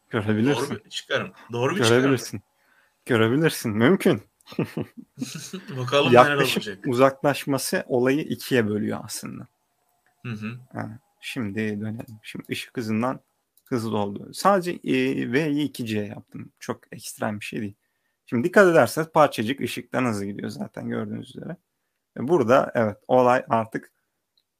[0.09, 0.69] Görebilirsin.
[0.69, 1.31] Doğru bir çıkarım.
[1.51, 2.25] Doğru bir Görebilirsin.
[2.25, 2.43] çıkarım.
[3.05, 3.71] Görebilirsin.
[3.71, 4.21] Mümkün.
[5.77, 6.79] Bakalım neler Yaklaşık olacak.
[6.87, 9.47] uzaklaşması olayı ikiye bölüyor aslında.
[10.25, 10.59] Hı hı.
[10.73, 12.19] Ha, şimdi dönelim.
[12.23, 13.19] Şimdi ışık hızından
[13.65, 14.33] hızlı oldu.
[14.33, 16.51] Sadece e, V'yi 2C yaptım.
[16.59, 17.75] Çok ekstrem bir şey değil.
[18.25, 21.57] Şimdi dikkat ederseniz parçacık ışıktan hızlı gidiyor zaten gördüğünüz üzere.
[22.17, 23.91] Burada evet olay artık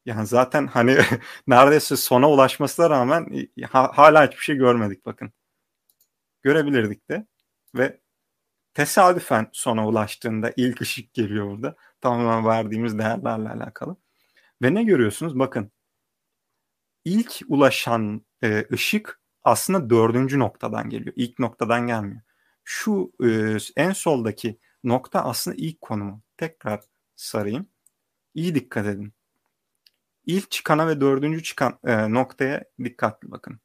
[0.06, 0.98] yani zaten hani
[1.48, 5.32] neredeyse sona ulaşmasına rağmen ha- hala hiçbir şey görmedik bakın.
[6.44, 7.26] Görebilirdik de
[7.76, 8.00] ve
[8.78, 11.76] tesadüfen sona ulaştığında ilk ışık geliyor burada.
[12.02, 13.98] Tamamen verdiğimiz değerlerle alakalı.
[14.62, 15.40] Ve ne görüyorsunuz?
[15.40, 15.72] Bakın
[17.06, 21.14] ilk ulaşan e, ışık aslında dördüncü noktadan geliyor.
[21.16, 22.22] İlk noktadan gelmiyor.
[22.64, 26.22] Şu e, en soldaki nokta aslında ilk konumu.
[26.38, 26.82] Tekrar
[27.16, 27.70] sarayım.
[28.34, 29.14] İyi dikkat edin.
[30.26, 33.60] İlk çıkana ve dördüncü çıkan e, noktaya dikkatli bakın.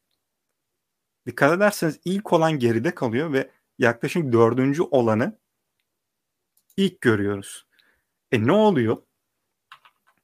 [1.26, 5.38] Dikkat ederseniz ilk olan geride kalıyor ve yaklaşık dördüncü olanı
[6.76, 7.66] ilk görüyoruz.
[8.32, 8.96] E ne oluyor?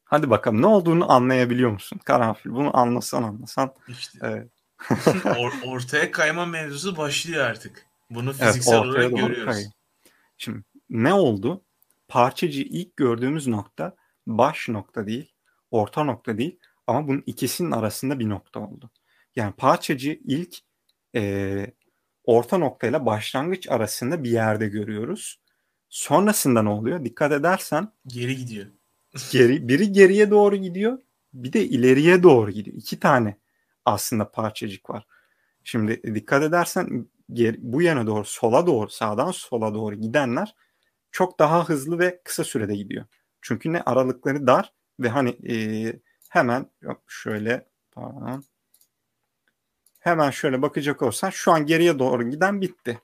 [0.04, 2.00] Hadi bakalım ne olduğunu anlayabiliyor musun?
[2.04, 3.74] Karanfil bunu anlasan anlasan.
[3.88, 4.50] İşte Evet.
[5.24, 7.86] or- ortaya kayma mevzusu başlıyor artık.
[8.10, 9.44] Bunu Evet, fiziksel ortaya olarak görüyoruz.
[9.44, 9.70] kayıyor.
[10.38, 11.64] Şimdi ne oldu?
[12.08, 15.32] Parçacığı ilk gördüğümüz nokta baş nokta değil,
[15.70, 18.90] orta nokta değil ama bunun ikisinin arasında bir nokta oldu.
[19.36, 20.56] Yani parçacığı ilk
[21.14, 21.72] e,
[22.28, 25.40] orta noktayla başlangıç arasında bir yerde görüyoruz.
[25.88, 27.04] Sonrasında ne oluyor?
[27.04, 28.66] Dikkat edersen Geri gidiyor.
[29.32, 30.98] geri, biri geriye doğru gidiyor,
[31.32, 32.76] bir de ileriye doğru gidiyor.
[32.76, 33.36] İki tane
[33.84, 35.06] aslında parçacık var.
[35.64, 40.54] Şimdi dikkat edersen geri, bu yana doğru, sola doğru, sağdan sola doğru gidenler
[41.10, 43.04] çok daha hızlı ve kısa sürede gidiyor.
[43.40, 45.54] Çünkü ne aralıkları dar ve hani e,
[46.28, 48.44] hemen yok şöyle pardon,
[49.98, 53.00] hemen şöyle bakacak olsan şu an geriye doğru giden bitti.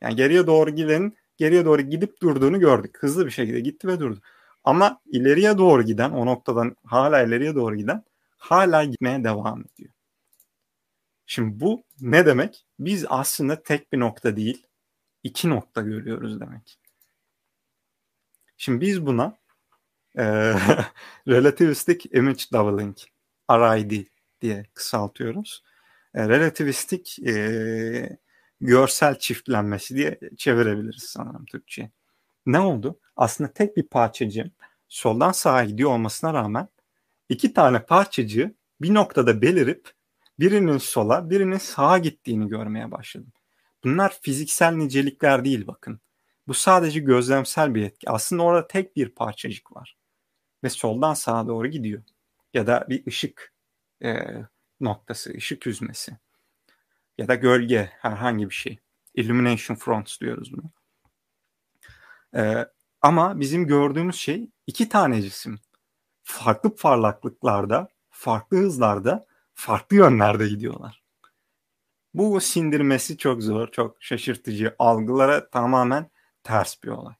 [0.00, 2.96] Yani geriye doğru gidenin geriye doğru gidip durduğunu gördük.
[3.00, 4.20] Hızlı bir şekilde gitti ve durdu.
[4.64, 8.04] Ama ileriye doğru giden o noktadan hala ileriye doğru giden
[8.36, 9.92] hala gitmeye devam ediyor.
[11.26, 12.66] Şimdi bu ne demek?
[12.78, 14.66] Biz aslında tek bir nokta değil,
[15.22, 16.78] iki nokta görüyoruz demek.
[18.56, 19.36] Şimdi biz buna
[20.18, 20.24] e,
[21.28, 22.96] relativistic image doubling,
[23.50, 24.06] RID
[24.40, 25.62] diye kısaltıyoruz.
[26.14, 28.18] E, relativistik e,
[28.60, 31.90] görsel çiftlenmesi diye çevirebiliriz sanırım Türkçe'ye.
[32.46, 33.00] Ne oldu?
[33.16, 34.52] Aslında tek bir parçacığın
[34.88, 36.68] soldan sağa gidiyor olmasına rağmen
[37.28, 39.90] iki tane parçacığı bir noktada belirip
[40.38, 43.32] birinin sola birinin sağa gittiğini görmeye başladım.
[43.84, 46.00] Bunlar fiziksel nicelikler değil bakın.
[46.48, 48.10] Bu sadece gözlemsel bir etki.
[48.10, 49.96] Aslında orada tek bir parçacık var.
[50.64, 52.02] Ve soldan sağa doğru gidiyor.
[52.54, 53.54] Ya da bir ışık
[54.04, 54.14] e,
[54.84, 56.18] noktası, ışık hüzmesi.
[57.18, 58.78] Ya da gölge, herhangi bir şey.
[59.14, 60.70] Illumination fronts diyoruz bunu.
[62.36, 62.66] E,
[63.02, 65.58] ama bizim gördüğümüz şey iki tane cisim.
[66.22, 71.02] Farklı parlaklıklarda, farklı hızlarda, farklı yönlerde gidiyorlar.
[72.14, 74.74] Bu sindirmesi çok zor, çok şaşırtıcı.
[74.78, 76.10] Algılara tamamen
[76.42, 77.14] ters bir olay.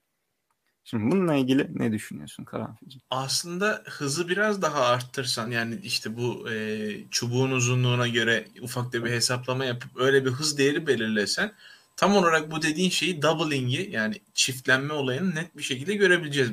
[0.84, 3.02] Şimdi bununla ilgili ne düşünüyorsun Karanfil'ciğim?
[3.10, 9.10] Aslında hızı biraz daha arttırsan yani işte bu e, çubuğun uzunluğuna göre ufak da bir
[9.10, 11.52] hesaplama yapıp öyle bir hız değeri belirlesen
[11.96, 16.50] tam olarak bu dediğin şeyi doubling'i yani çiftlenme olayını net bir şekilde görebileceğiz.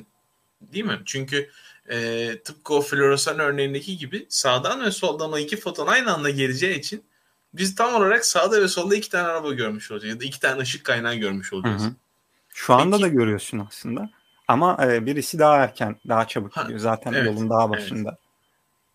[0.61, 0.99] Değil mi?
[1.05, 1.49] Çünkü
[1.89, 6.79] e, tıpkı o floresan örneğindeki gibi sağdan ve soldan o iki foton aynı anda geleceği
[6.79, 7.03] için
[7.53, 10.61] biz tam olarak sağda ve solda iki tane araba görmüş olacağız ya da iki tane
[10.61, 11.83] ışık kaynağı görmüş olacağız.
[11.83, 11.95] Hı hı.
[12.53, 13.03] Şu anda Peki.
[13.03, 14.09] da görüyorsun aslında.
[14.51, 16.79] Ama e, birisi daha erken, daha çabuk Ha, gidiyor.
[16.79, 17.71] Zaten evet, yolun daha evet.
[17.71, 18.17] başında.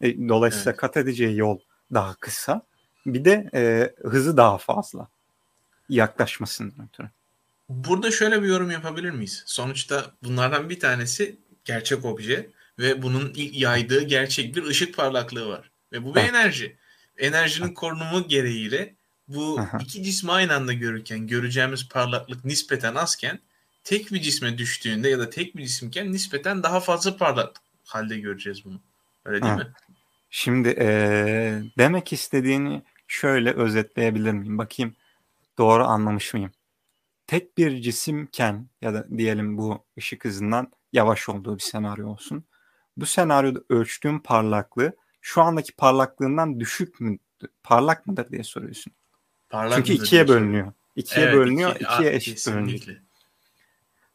[0.00, 0.80] E, dolayısıyla Evet.
[0.80, 1.58] kat edeceği yol
[1.94, 2.62] daha kısa.
[3.06, 5.08] Bir de e, hızı daha fazla.
[5.88, 7.08] Yaklaşmasından ötürü.
[7.68, 9.42] Burada şöyle bir yorum yapabilir miyiz?
[9.46, 15.70] Sonuçta bunlardan bir tanesi gerçek obje ve bunun ilk yaydığı gerçek bir ışık parlaklığı var.
[15.92, 16.30] Ve bu bir Evet.
[16.30, 16.76] enerji.
[17.18, 18.94] Enerjinin korunumu gereğiyle
[19.28, 19.78] bu Aha.
[19.82, 23.40] iki cismi aynı anda görürken göreceğimiz parlaklık nispeten azken
[23.86, 28.64] tek bir cisme düştüğünde ya da tek bir cisimken nispeten daha fazla parlak halde göreceğiz
[28.64, 28.80] bunu.
[29.24, 29.58] Öyle değil Ha.
[29.58, 29.72] mi?
[30.30, 30.88] Şimdi e,
[31.78, 34.58] demek istediğini şöyle özetleyebilir miyim?
[34.58, 34.94] Bakayım
[35.58, 36.50] doğru anlamış mıyım?
[37.26, 42.44] Tek bir cisimken ya da diyelim bu ışık hızından yavaş olduğu bir senaryo olsun.
[42.96, 47.18] Bu senaryoda ölçtüğüm parlaklığı şu andaki parlaklığından düşük mü,
[47.62, 48.92] parlak mıdır diye soruyorsun.
[49.48, 50.72] Parlak Çünkü ikiye bölünüyor.
[50.96, 53.05] İkiye Evet, bölünüyor, iki- ikiye eşit bölünüyor.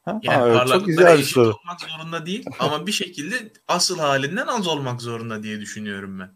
[0.02, 1.48] Ha, Yani ha, evet, çok güzel bir soru.
[1.48, 6.32] olmak zorunda değil ama bir şekilde asıl halinden az olmak zorunda diye düşünüyorum ben.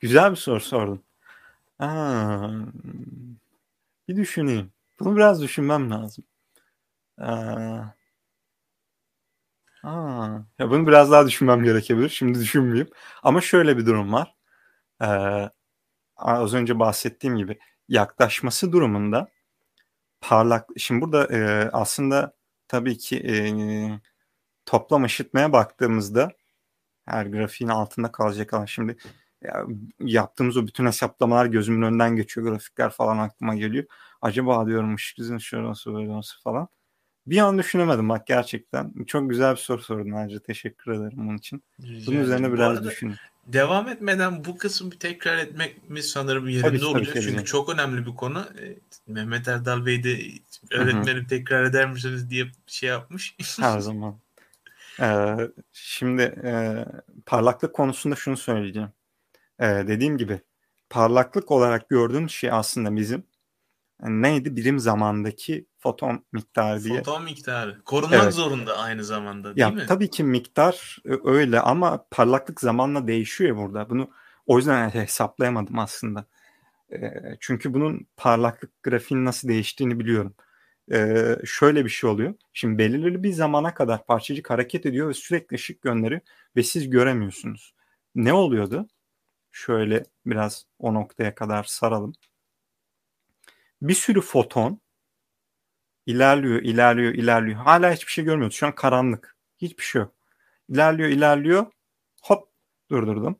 [0.00, 1.02] Güzel bir soru sordun.
[1.78, 2.48] Aa,
[4.08, 4.72] bir düşüneyim.
[5.00, 6.24] Bunu biraz düşünmem lazım.
[7.18, 7.80] Aa,
[9.84, 12.08] aa, ya bunu biraz daha düşünmem gerekebilir.
[12.08, 12.88] Şimdi düşünmeyeyim.
[13.22, 14.34] Ama şöyle bir durum var.
[15.02, 15.50] Ee,
[16.16, 17.58] az önce bahsettiğim gibi
[17.88, 19.28] yaklaşması durumunda
[20.20, 20.68] parlak.
[20.76, 22.34] Şimdi burada e, aslında
[22.68, 23.34] tabii ki e,
[24.66, 26.32] toplam ışıtmaya baktığımızda
[27.06, 28.96] her grafiğin altında kalacak ama şimdi
[29.44, 29.66] ya,
[30.00, 32.46] yaptığımız o bütün hesaplamalar gözümün önünden geçiyor.
[32.46, 33.84] Grafikler falan aklıma geliyor.
[34.22, 36.68] Acaba diyorum ışık hızının şöyle nasıl böyle nasıl falan.
[37.26, 39.04] Bir an düşünemedim bak gerçekten.
[39.06, 40.40] Çok güzel bir soru sordun ayrıca.
[40.40, 41.64] Teşekkür ederim bunun için.
[41.80, 43.14] Rica Bunun üzerine biraz arada düşün.
[43.46, 47.44] Devam etmeden bu kısmı tekrar etmemiz sanırım yerinde Tabii ki, tabii Çünkü edeceğim.
[47.44, 48.46] çok önemli bir konu.
[48.60, 48.76] Ee,
[49.06, 50.18] Mehmet Erdal Bey de
[50.70, 53.36] öğretmenim tekrar eder misiniz diye şey yapmış.
[53.60, 54.18] Her zaman.
[55.00, 55.36] Ee,
[55.72, 56.84] şimdi e,
[57.26, 58.90] parlaklık konusunda şunu söyleyeceğim.
[59.60, 60.40] Ee, dediğim gibi
[60.90, 63.24] parlaklık olarak gördüğün şey aslında bizim
[64.02, 64.56] yani neydi?
[64.56, 66.98] Birim zamandaki foton miktarı diye.
[66.98, 67.82] Foton miktarı.
[67.84, 68.34] Korunmak Evet.
[68.34, 69.86] zorunda aynı zamanda değil Ya mi?
[69.88, 73.90] tabii ki miktar e, öyle ama parlaklık zamanla değişiyor burada.
[73.90, 74.10] Bunu
[74.46, 76.26] o yüzden hesaplayamadım aslında.
[76.92, 76.98] E,
[77.40, 80.34] çünkü bunun parlaklık grafiğinin nasıl değiştiğini biliyorum.
[80.92, 82.34] E, şöyle bir şey oluyor.
[82.52, 86.20] Şimdi belirli bir zamana kadar parçacık hareket ediyor ve sürekli ışık gönderiyor
[86.56, 87.74] ve siz göremiyorsunuz.
[88.14, 88.88] Ne oluyordu?
[89.52, 92.12] Şöyle biraz o noktaya kadar saralım.
[93.82, 94.80] Bir sürü foton
[96.06, 97.58] ilerliyor, ilerliyor, ilerliyor.
[97.58, 98.56] Hala hiçbir şey görmüyoruz.
[98.56, 99.36] Şu an karanlık.
[99.58, 100.14] Hiçbir şey yok.
[100.68, 101.66] İlerliyor, ilerliyor.
[102.22, 102.48] Hop
[102.90, 103.36] durdurdum.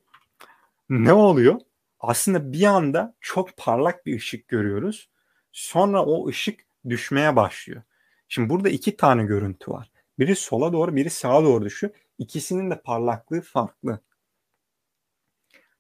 [0.89, 1.61] Ne oluyor?
[2.01, 5.09] Aslında bir anda çok parlak bir ışık görüyoruz.
[5.53, 7.83] Sonra o ışık düşmeye başlıyor.
[8.29, 9.91] Şimdi burada iki tane görüntü var.
[10.19, 11.93] Biri sola doğru, biri sağa doğru düşüyor.
[12.19, 14.01] İkisinin de parlaklığı farklı.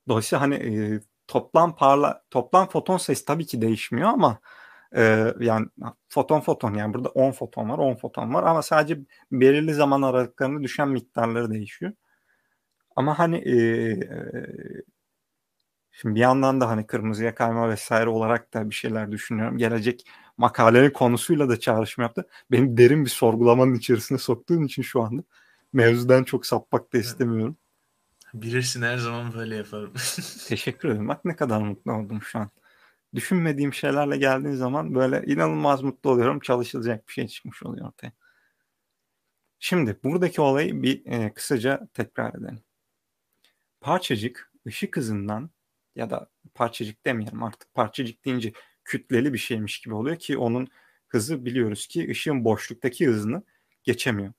[0.09, 4.39] Dolayısıyla hani e, toplam parla toplam foton sayısı tabii ki değişmiyor ama
[4.97, 5.66] e, yani
[6.09, 8.99] foton foton yani burada 10 foton var 10 foton var ama sadece
[9.33, 11.93] belirli zaman aralıklarında düşen miktarları değişiyor.
[12.97, 13.57] Ama hani e,
[13.91, 14.27] e,
[15.93, 19.59] şimdi bir yandan da hani kırmızıya kayma vesaire olarak da bir şeyler düşünüyorum.
[19.59, 20.07] Gelecek
[20.37, 22.29] makalenin konusuyla da çağrışım yaptı.
[22.51, 25.22] Beni derin bir sorgulamanın içerisine soktuğun için şu anda
[25.72, 27.57] mevzudan çok sapmak da istemiyorum.
[28.35, 29.93] Bilirsin her zaman böyle yaparım.
[30.49, 31.09] Teşekkür ederim.
[31.09, 32.51] Bak ne kadar mutlu oldum şu an.
[33.14, 36.41] Düşünmediğim şeylerle geldiğin zaman böyle inanılmaz mutlu oluyorum.
[36.41, 38.12] Çalışılacak bir şey çıkmış oluyor ortaya.
[39.59, 42.61] Şimdi buradaki olayı bir e, kısaca tekrar edelim.
[43.80, 45.51] Parçacık ışık hızından
[45.97, 48.53] ya da parçacık demeyelim artık parçacık deyince
[48.85, 50.68] kütleli bir şeymiş gibi oluyor ki onun
[51.09, 53.43] hızı biliyoruz ki ışığın boşluktaki hızını
[53.82, 54.32] geçemiyor.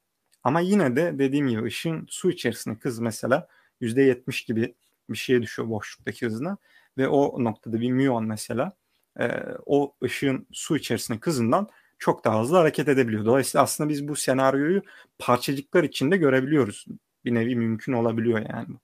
[0.44, 3.48] Ama yine de dediğim gibi ışığın su içerisindeki hız mesela
[3.82, 4.76] %70 gibi
[5.10, 6.58] bir şeye düşüyor boşluktaki hızına
[6.98, 8.74] ve o noktada bir müyon mesela
[9.20, 9.30] e,
[9.66, 11.70] o ışığın su içerisindeki hızından
[12.00, 13.26] çok daha hızlı hareket edebiliyor.
[13.26, 14.82] Dolayısıyla aslında biz bu senaryoyu
[15.20, 16.86] parçacıklar içinde görebiliyoruz.
[17.26, 18.76] Bir nevi mümkün olabiliyor yani.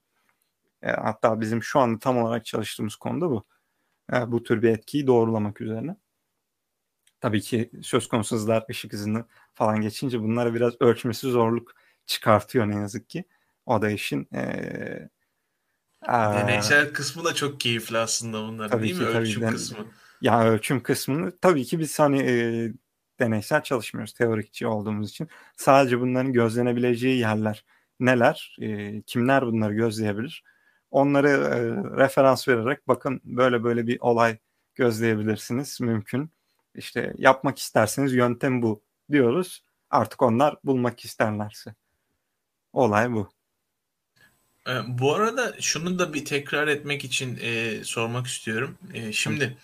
[0.82, 3.44] E, hatta bizim şu anda tam olarak çalıştığımız konuda bu.
[4.12, 5.96] E, bu tür bir etkiyi doğrulamak üzerine.
[7.20, 9.24] Tabii ki söz konusu hızlar ışık hızını
[9.54, 11.74] falan geçince bunlara biraz ölçmesi zorluk
[12.06, 13.24] çıkartıyor ne yazık ki.
[13.66, 15.08] O da işin e,
[16.08, 19.06] Deneysel kısmı da çok keyifli aslında bunlar Tabii değil ki, mi?
[19.06, 19.18] tabii.
[19.18, 19.86] Ölçüm Den- kısmı.
[20.20, 22.32] ya ölçüm kısmını tabii ki biz hani e,
[23.20, 25.28] deneysel çalışmıyoruz teorikçi olduğumuz için.
[25.56, 27.64] Sadece bunların gözlenebileceği yerler
[28.00, 28.56] neler?
[28.60, 30.44] E, kimler bunları gözleyebilir?
[30.90, 31.58] Onları e,
[32.02, 34.38] referans vererek bakın böyle böyle bir olay
[34.74, 35.80] gözleyebilirsiniz.
[35.80, 36.30] Mümkün.
[36.74, 39.64] İşte yapmak isterseniz yöntem bu diyoruz.
[39.90, 41.74] Artık onlar bulmak isterlerse.
[42.72, 43.28] Olay bu.
[44.68, 48.78] Ee, bu arada şunu da bir tekrar etmek için e, sormak istiyorum.
[48.94, 49.56] E, şimdi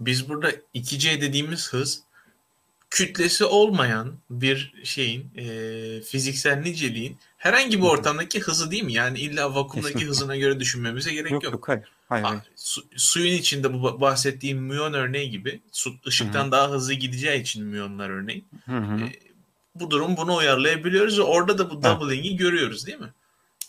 [0.00, 2.02] biz burada 2C dediğimiz hız
[2.90, 5.44] kütlesi olmayan bir şeyin e,
[6.00, 8.92] fiziksel niceliğin herhangi bir ortamdaki hızı değil mi?
[8.92, 10.10] Yani illa vakumdaki Kesinlikle.
[10.10, 11.52] hızına göre düşünmemize gerek Yok yok.
[11.52, 11.84] yok hayır.
[12.08, 12.24] Hayır.
[12.24, 12.42] Hayır.
[12.56, 18.10] su- suyun içinde bu bahsettiğim müyon örneği gibi su, ışıktan daha hızlı gideceği için müyonlar
[18.10, 18.44] örneği.
[18.68, 19.28] E,
[19.74, 23.12] bu durum bunu uyarlayabiliyoruz ve orada da bu doubling'i görüyoruz değil mi?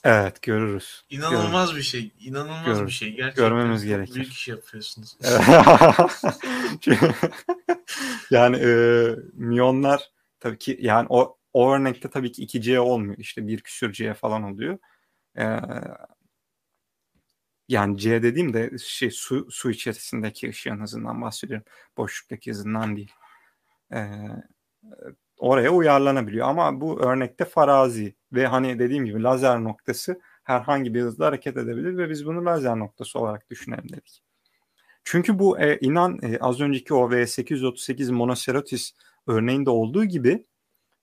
[0.04, 1.04] Evet görürüz.
[1.10, 2.12] İnanılmaz bir şey.
[2.20, 2.88] İnanılmaz Görürüz.
[2.88, 3.16] bir şey.
[3.16, 4.16] Gerçekten Görmemiz gerekir.
[4.16, 5.18] büyük iş yapıyorsunuz.
[8.32, 8.70] yani e,
[9.34, 13.18] miyonlar tabii ki yani o, o örnekte tabii ki 2C olmuyor.
[13.18, 14.78] İşte bir küsür C falan oluyor.
[15.38, 15.60] E,
[17.68, 21.66] yani C dediğim de şey su, su içerisindeki ışığın hızından bahsediyorum.
[21.98, 23.12] Boşluktaki hızından değil.
[23.94, 24.00] E,
[25.40, 26.48] oraya uyarlanabiliyor.
[26.48, 31.98] Ama bu örnekte farazi ve hani dediğim gibi lazer noktası herhangi bir hızla hareket edebilir
[31.98, 34.24] ve biz bunu lazer noktası olarak düşünelim dedik.
[35.04, 38.94] Çünkü bu e, inan e, az önceki o V838 Monocerotis
[39.28, 40.46] örneğinde olduğu gibi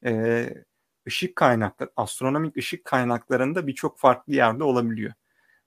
[0.04, 0.48] e,
[1.06, 5.12] ışık kaynakları, astronomik ışık kaynaklarında birçok farklı yerde olabiliyor.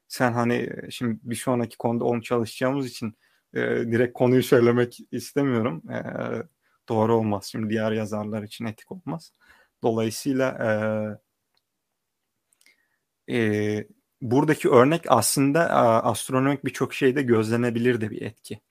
[0.07, 3.13] Sen hani e, şimdi bir sonraki konuda onu çalışacağımız için
[3.53, 5.83] e, direkt konuyu söylemek istemiyorum.
[5.89, 5.99] E,
[6.89, 7.45] doğru olmaz.
[7.51, 9.33] Şimdi diğer yazarlar için etik olmaz.
[9.83, 10.57] Dolayısıyla
[13.27, 13.87] e, e,
[14.21, 15.71] buradaki örnek aslında e,
[16.09, 18.61] astronomik birçok şeyde gözlenebilir de bir etki.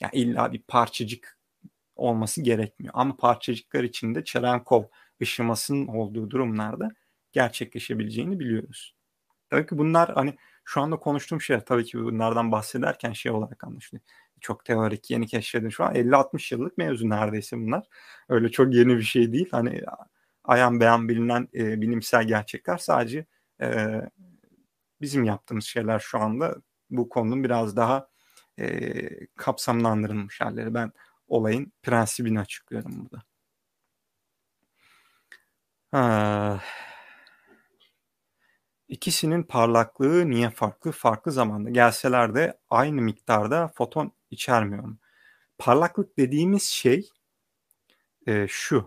[0.00, 1.38] Yani illa bir parçacık
[1.96, 2.94] olması gerekmiyor.
[2.96, 4.84] Ama parçacıklar içinde Cherenkov
[5.22, 6.88] ışımasının olduğu durumlarda
[7.32, 8.94] gerçekleşebileceğini biliyoruz.
[9.50, 10.36] Tabii ki bunlar hani
[10.70, 14.04] şu anda konuştuğum şeyler tabii ki bunlardan bahsederken şey olarak anlaşılıyor.
[14.40, 17.86] Çok teorik, yeni keşfedilmiş şu an 50-60 yıllık mevzu neredeyse bunlar.
[18.28, 19.48] Öyle çok yeni bir şey değil.
[19.52, 19.82] Hani
[20.44, 23.26] ayan beyan bilinen e, bilimsel gerçekler sadece
[23.60, 24.00] e,
[25.00, 26.56] bizim yaptığımız şeyler şu anda
[26.90, 28.08] bu konunun biraz daha
[28.58, 30.74] e, kapsamlandırılmış halleri.
[30.74, 30.92] Ben
[31.28, 33.22] olayın prensibini açıklıyorum burada.
[35.92, 36.60] Ha.
[38.90, 40.92] İkisinin parlaklığı niye farklı?
[40.92, 44.98] Farklı zamanda gelseler de aynı miktarda foton içermiyor mu?
[45.58, 47.08] Parlaklık dediğimiz şey
[48.26, 48.86] e, şu.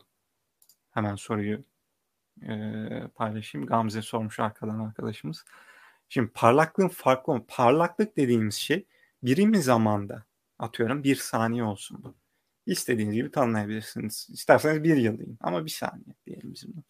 [0.92, 1.64] Hemen soruyu
[2.42, 2.54] e,
[3.16, 3.68] paylaşayım.
[3.68, 5.46] Gamze sormuş arkadan arkadaşımız.
[6.10, 7.46] Şimdi parlaklığın farklı mı?
[7.48, 8.86] Parlaklık dediğimiz şey
[9.24, 10.24] birimi zamanda
[10.60, 12.16] atıyorum bir saniye olsun bu.
[12.66, 14.28] İstediğiniz gibi tanımlayabilirsiniz.
[14.34, 16.84] İsterseniz bir yıl deyin ama bir saniye diyelim biz bunu.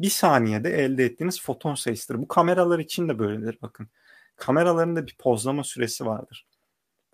[0.00, 2.18] Bir saniyede elde ettiğiniz foton sayısıdır.
[2.20, 3.88] Bu kameralar için de böyledir bakın.
[4.36, 6.46] Kameraların da bir pozlama süresi vardır.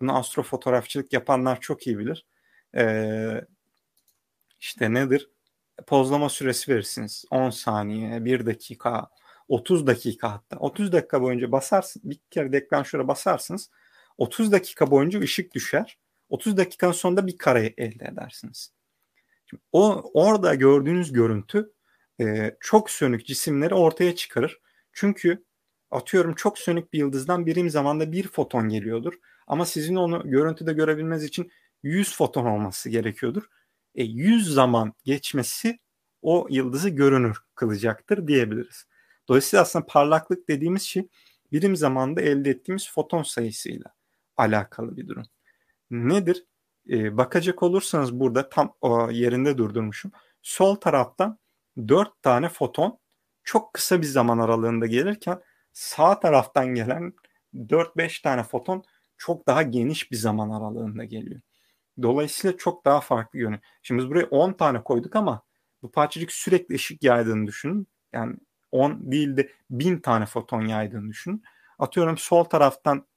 [0.01, 2.25] Bunu astrofotoğrafçılık yapanlar çok iyi bilir.
[2.75, 3.45] Ee,
[4.59, 5.29] işte nedir?
[5.87, 7.25] Pozlama süresi verirsiniz.
[7.31, 9.09] 10 saniye, 1 dakika,
[9.47, 10.57] 30 dakika hatta.
[10.57, 13.69] 30 dakika boyunca basarsın, bir kere deklanşöre basarsınız.
[14.17, 15.97] 30 dakika boyunca ışık düşer.
[16.29, 18.73] 30 dakikanın sonunda bir kare elde edersiniz.
[19.45, 21.73] Şimdi o orada gördüğünüz görüntü
[22.21, 24.59] e, çok sönük cisimleri ortaya çıkarır.
[24.93, 25.43] Çünkü
[25.91, 29.13] atıyorum çok sönük bir yıldızdan birim zamanda bir foton geliyordur.
[29.47, 31.51] Ama sizin onu görüntüde görebilmeniz için
[31.83, 33.43] 100 foton olması gerekiyordur.
[33.95, 35.79] E, 100 zaman geçmesi
[36.21, 38.85] o yıldızı görünür kılacaktır diyebiliriz.
[39.27, 41.07] Dolayısıyla aslında parlaklık dediğimiz şey
[41.51, 43.93] birim zamanda elde ettiğimiz foton sayısıyla
[44.37, 45.23] alakalı bir durum.
[45.91, 46.45] Nedir?
[46.89, 50.11] Ee, bakacak olursanız burada tam o yerinde durdurmuşum.
[50.41, 51.39] Sol taraftan
[51.87, 52.99] 4 tane foton
[53.43, 55.41] çok kısa bir zaman aralığında gelirken
[55.73, 57.13] sağ taraftan gelen
[57.55, 58.83] 4-5 tane foton
[59.17, 61.41] çok daha geniş bir zaman aralığında geliyor.
[62.01, 63.59] Dolayısıyla çok daha farklı yönü.
[63.81, 65.43] Şimdi biz buraya 10 tane koyduk ama
[65.81, 67.87] bu parçacık sürekli ışık yaydığını düşünün.
[68.13, 68.35] Yani
[68.71, 71.43] 10 değil de 1000 tane foton yaydığını düşünün.
[71.79, 73.07] Atıyorum sol taraftan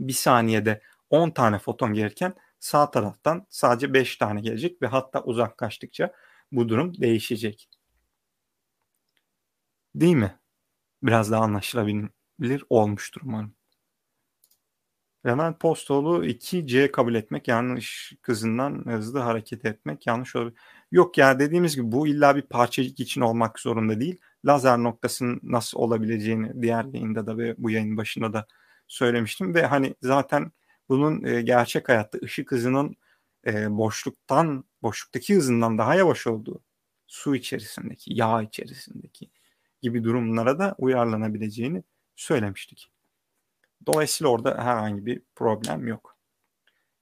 [0.00, 6.12] bir saniyede 10 tane foton gelirken sağ taraftan sadece 5 tane gelecek ve hatta uzaklaştıkça
[6.52, 7.68] bu durum değişecek.
[9.94, 10.38] Değil mi?
[11.02, 13.54] Biraz daha anlaşılabilir olmuştur umarım.
[15.26, 20.58] Levent Postoğlu 2C kabul etmek yanlış kızından hızlı hareket etmek yanlış olabilir.
[20.92, 24.18] Yok ya dediğimiz gibi bu illa bir parçacık için olmak zorunda değil.
[24.44, 28.46] Lazer noktasının nasıl olabileceğini diğer yayında da ve bu yayın başında da
[28.88, 30.52] söylemiştim ve hani zaten
[30.88, 32.96] bunun e, gerçek hayatta ışık hızının
[33.46, 36.60] e, boşluktan boşluktaki hızından daha yavaş olduğu
[37.06, 39.30] su içerisindeki, yağ içerisindeki
[39.82, 41.82] gibi durumlara da uyarlanabileceğini
[42.16, 42.90] söylemiştik.
[43.86, 46.16] Dolayısıyla orada herhangi bir problem yok.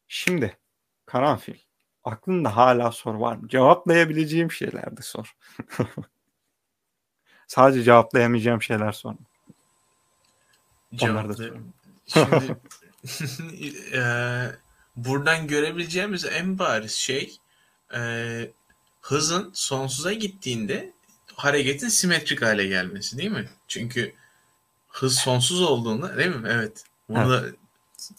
[0.09, 0.59] Şimdi
[1.07, 1.59] karanfil.
[2.05, 3.49] Aklında hala soru var mı?
[3.49, 5.37] Cevaplayabileceğim şeyler de sor.
[7.47, 9.15] Sadece cevaplayamayacağım şeyler sor.
[11.03, 11.57] Onları da sor.
[12.07, 12.57] Şimdi
[13.97, 14.03] e,
[14.97, 17.37] buradan görebileceğimiz en bariz şey
[17.95, 18.01] e,
[19.01, 20.93] hızın sonsuza gittiğinde
[21.35, 23.49] hareketin simetrik hale gelmesi değil mi?
[23.69, 24.15] Çünkü
[24.89, 26.49] hız sonsuz olduğunda değil mi?
[26.51, 26.85] Evet.
[27.09, 27.55] Bunu evet.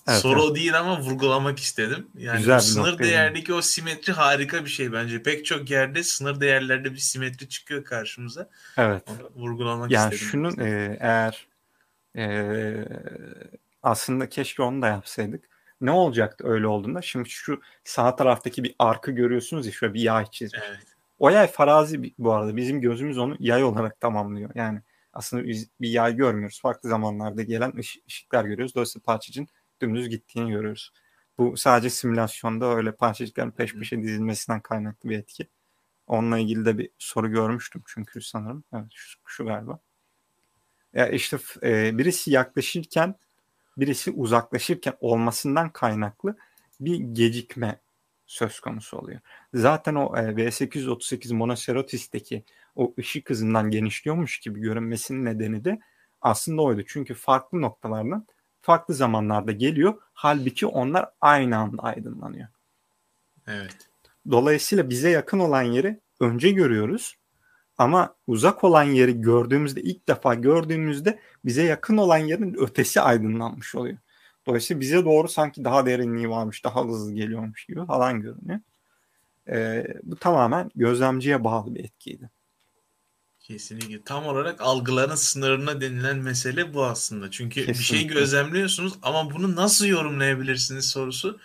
[0.08, 0.56] evet, soru evet.
[0.56, 2.08] değil ama vurgulamak istedim.
[2.18, 3.60] Yani Güzel sınır değerdeki yani.
[3.60, 5.24] o simetri harika bir şey bence.
[5.24, 8.50] Pek çok yerde sınır değerlerde bir simetri çıkıyor karşımıza.
[8.78, 9.04] Evet.
[9.10, 10.44] Onu vurgulamak yani istedim.
[10.44, 11.48] Yani şunun e, eğer
[12.18, 12.86] e,
[13.84, 15.53] aslında keşke onu da yapsaydık.
[15.84, 17.02] Ne olacaktı öyle olduğunda?
[17.02, 20.62] Şimdi şu sağ taraftaki bir arkı görüyorsunuz ya şöyle bir yay çizmiş.
[20.68, 20.80] Evet.
[21.20, 22.56] O yay farazi bu arada.
[22.56, 24.52] Bizim gözümüz onu yay olarak tamamlıyor.
[24.56, 24.82] Yani
[25.14, 26.62] aslında biz bir yay görmüyoruz.
[26.62, 28.76] Farklı zamanlarda gelen ış- ışıklar görüyoruz.
[28.76, 29.48] Dolayısıyla parçacığın
[29.82, 30.92] dümdüz gittiğini görüyoruz.
[31.38, 35.48] Bu sadece simülasyonda öyle parçacıkların peş peşe dizilmesinden kaynaklı bir etki.
[36.08, 38.64] onunla ilgili de bir soru görmüştüm çünkü sanırım.
[38.74, 39.80] Evet şu, şu galiba.
[40.94, 43.16] Ya işte e, birisi yaklaşırken
[43.78, 46.36] birisi uzaklaşırken olmasından kaynaklı
[46.80, 47.80] bir gecikme
[48.26, 49.20] söz konusu oluyor.
[49.54, 52.44] Zaten o e, V838 Monocerotis'teki
[52.76, 55.80] o ışık hızından genişliyormuş gibi görünmesinin nedeni de
[56.22, 56.84] aslında oydu.
[56.88, 58.28] Çünkü farklı noktalardan
[58.62, 59.94] farklı zamanlarda geliyor.
[60.14, 62.48] Halbuki onlar aynı anda aydınlanıyor.
[63.48, 63.90] Evet.
[64.32, 67.16] Dolayısıyla bize yakın olan yeri önce görüyoruz.
[67.78, 73.98] Ama uzak olan yeri gördüğümüzde ilk defa gördüğümüzde bize yakın olan yerin ötesi aydınlanmış oluyor.
[74.48, 78.60] Dolayısıyla bize doğru sanki daha derinliği varmış, daha hızlı geliyormuş gibi falan görünüyor.
[79.48, 82.30] Ee, bu tamamen gözlemciye bağlı bir etkiydi.
[83.40, 84.02] Kesinlikle.
[84.02, 87.32] Tam olarak algıların sınırına denilen mesele bu aslında.
[87.32, 87.80] Çünkü Kesinlikle.
[87.80, 91.40] bir şey gözlemliyorsunuz ama bunu nasıl yorumlayabilirsiniz sorusu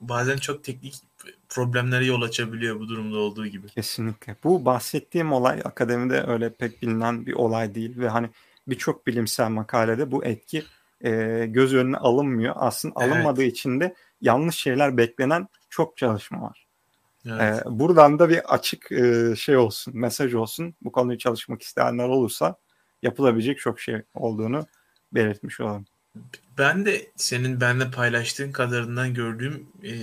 [0.00, 0.94] bazen çok teknik
[1.54, 3.66] problemlere yol açabiliyor bu durumda olduğu gibi.
[3.66, 4.36] Kesinlikle.
[4.44, 8.30] Bu bahsettiğim olay akademide öyle pek bilinen bir olay değil ve hani
[8.68, 10.64] birçok bilimsel makalede bu etki
[11.00, 12.54] e, göz önüne alınmıyor.
[12.56, 13.12] Aslında evet.
[13.12, 16.66] alınmadığı için de yanlış şeyler beklenen çok çalışma var.
[17.26, 17.66] Evet.
[17.66, 20.74] E, buradan da bir açık e, şey olsun, mesaj olsun.
[20.82, 22.56] Bu konuyu çalışmak isteyenler olursa
[23.02, 24.66] yapılabilecek çok şey olduğunu
[25.12, 25.84] belirtmiş olalım.
[26.58, 29.94] Ben de senin benimle paylaştığın kadarından gördüğüm e,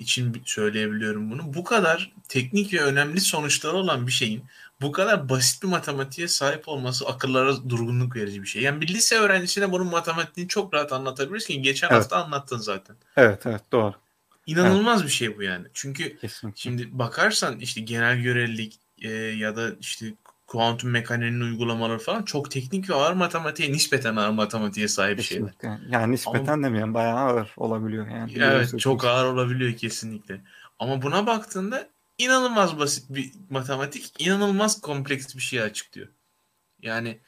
[0.00, 1.54] için söyleyebiliyorum bunu.
[1.54, 4.44] Bu kadar teknik ve önemli sonuçları olan bir şeyin
[4.80, 8.62] bu kadar basit bir matematiğe sahip olması akıllara durgunluk verici bir şey.
[8.62, 11.96] Yani bir lise öğrencisine bunun matematiğini çok rahat anlatabiliriz ki geçen evet.
[11.96, 12.96] hafta anlattın zaten.
[13.16, 13.94] Evet evet doğru.
[14.46, 15.10] İnanılmaz evet.
[15.10, 15.66] bir şey bu yani.
[15.74, 16.60] Çünkü Kesinlikle.
[16.60, 20.14] şimdi bakarsan işte genel görelilik e, ya da işte
[20.48, 25.52] kuantum mekaniğinin uygulamaları falan çok teknik ve ağır matematiğe nispeten ağır matematiğe sahip şeyler.
[25.88, 28.32] Yani nispeten Ama, demeyen bayağı ağır olabiliyor yani.
[28.36, 30.40] Evet çok ağır olabiliyor kesinlikle.
[30.78, 31.88] Ama buna baktığında
[32.18, 36.08] inanılmaz basit bir matematik, inanılmaz kompleks bir şey açıklıyor.
[36.82, 37.20] Yani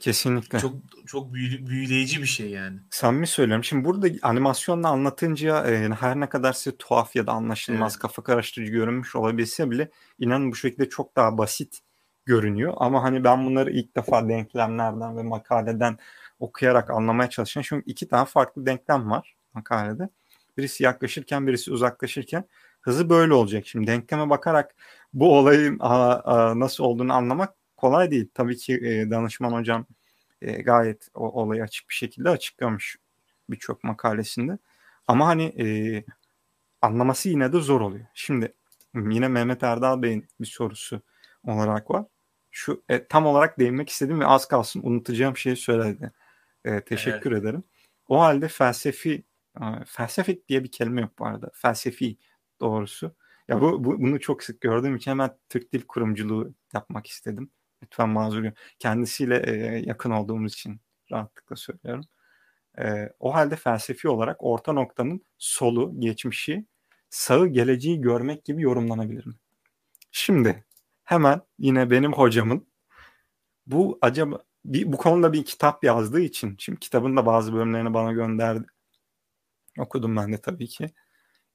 [0.00, 0.58] Kesinlikle.
[0.58, 0.74] Çok
[1.06, 2.78] çok büyüleyici bir şey yani.
[2.90, 3.64] Samimi söylüyorum.
[3.64, 8.02] Şimdi burada animasyonla anlatınca e, her ne kadar size tuhaf ya da anlaşılmaz, evet.
[8.02, 11.80] kafa karıştırıcı görünmüş olabilse bile inanın bu şekilde çok daha basit
[12.26, 12.74] görünüyor.
[12.76, 15.98] Ama hani ben bunları ilk defa denklemlerden ve makaleden
[16.40, 17.66] okuyarak anlamaya çalışıyorum.
[17.68, 20.08] Çünkü iki tane farklı denklem var makalede.
[20.56, 22.44] Birisi yaklaşırken birisi uzaklaşırken
[22.80, 23.66] hızı böyle olacak.
[23.66, 24.74] Şimdi denkleme bakarak
[25.12, 28.28] bu olayın a, a, nasıl olduğunu anlamak kolay değil.
[28.34, 29.86] Tabii ki e, danışman hocam
[30.42, 32.96] e, gayet o, olayı açık bir şekilde açıklamış
[33.50, 34.58] birçok makalesinde.
[35.08, 35.66] Ama hani e,
[36.82, 38.06] anlaması yine de zor oluyor.
[38.14, 38.54] Şimdi
[38.94, 41.02] yine Mehmet Erdal Bey'in bir sorusu
[41.44, 42.04] olarak var.
[42.56, 46.12] Şu e, tam olarak değinmek istedim ve az kalsın unutacağım şeyi söyledi.
[46.64, 47.42] E, teşekkür evet.
[47.42, 47.64] ederim.
[48.08, 49.24] O halde felsefi
[49.60, 51.50] e, felsefik diye bir kelime yok bu arada.
[51.54, 52.16] Felsefi
[52.60, 53.14] doğrusu.
[53.48, 57.50] Ya bu, bu bunu çok sık gördüğüm için hemen Türk Dil Kurumculuğu yapmak istedim.
[57.82, 58.44] Lütfen mazur
[58.78, 59.52] Kendisiyle e,
[59.86, 60.80] yakın olduğumuz için
[61.12, 62.04] rahatlıkla söylüyorum.
[62.78, 66.66] E, o halde felsefi olarak orta noktanın solu, geçmişi,
[67.10, 69.34] sağı, geleceği görmek gibi yorumlanabilir mi?
[70.12, 70.64] Şimdi
[71.04, 72.66] hemen yine benim hocamın
[73.66, 78.12] bu acaba bir, bu konuda bir kitap yazdığı için şimdi kitabın da bazı bölümlerini bana
[78.12, 78.66] gönderdi.
[79.78, 80.90] Okudum ben de tabii ki.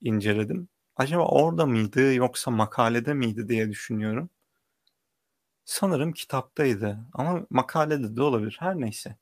[0.02, 0.70] inceledim.
[0.96, 4.30] Acaba orada mıydı yoksa makalede miydi diye düşünüyorum.
[5.66, 8.58] Sanırım kitaptaydı ama makalede de olabilir.
[8.60, 9.18] Her neyse.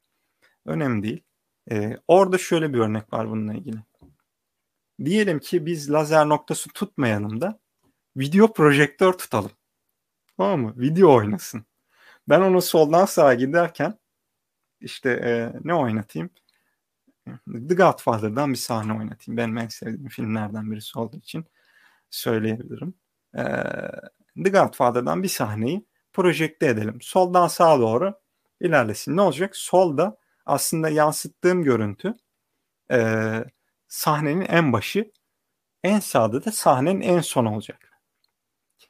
[0.65, 1.23] Önemli değil.
[1.71, 3.78] Ee, orada şöyle bir örnek var bununla ilgili.
[5.05, 7.59] Diyelim ki biz lazer noktası tutmayalım da
[8.17, 9.51] video projektör tutalım.
[10.38, 10.74] Tamam mı?
[10.78, 11.66] Video oynasın.
[12.30, 14.00] Ben onu soldan sağa giderken
[14.82, 16.30] işte e, ne oynatayım?
[17.70, 19.38] The Godfather'dan bir sahne oynatayım.
[19.38, 21.46] Benim en sevdiğim filmlerden birisi olduğu için
[22.10, 22.94] söyleyebilirim.
[23.38, 23.44] E,
[24.44, 26.98] The Godfather'dan bir sahneyi projekte edelim.
[27.02, 28.14] Soldan sağa doğru
[28.62, 29.18] ilerlesin.
[29.18, 29.56] Ne olacak?
[29.56, 32.16] Solda aslında yansıttığım görüntü
[32.92, 33.00] e,
[33.88, 35.12] sahnenin en başı.
[35.84, 37.87] En sağda da sahnenin en son olacak.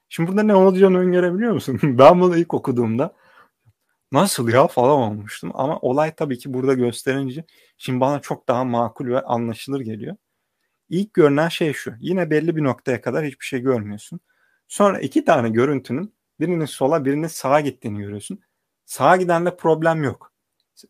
[0.10, 1.80] Şimdi burada ne olacağını öngörebiliyor musun?
[1.84, 3.16] ben bunu ilk okuduğumda
[4.12, 5.52] nasıl ya falan olmuştum.
[5.54, 7.46] Ama olay tabii ki burada gösterince
[7.78, 10.16] şimdi bana çok daha makul ve anlaşılır geliyor.
[10.90, 11.94] İlk görünen şey şu.
[12.00, 14.20] Yine belli bir noktaya kadar hiçbir şey görmüyorsun.
[14.68, 18.40] Sonra iki tane görüntünün birinin sola birinin sağa gittiğini görüyorsun.
[18.86, 20.34] Sağa gidenle problem yok.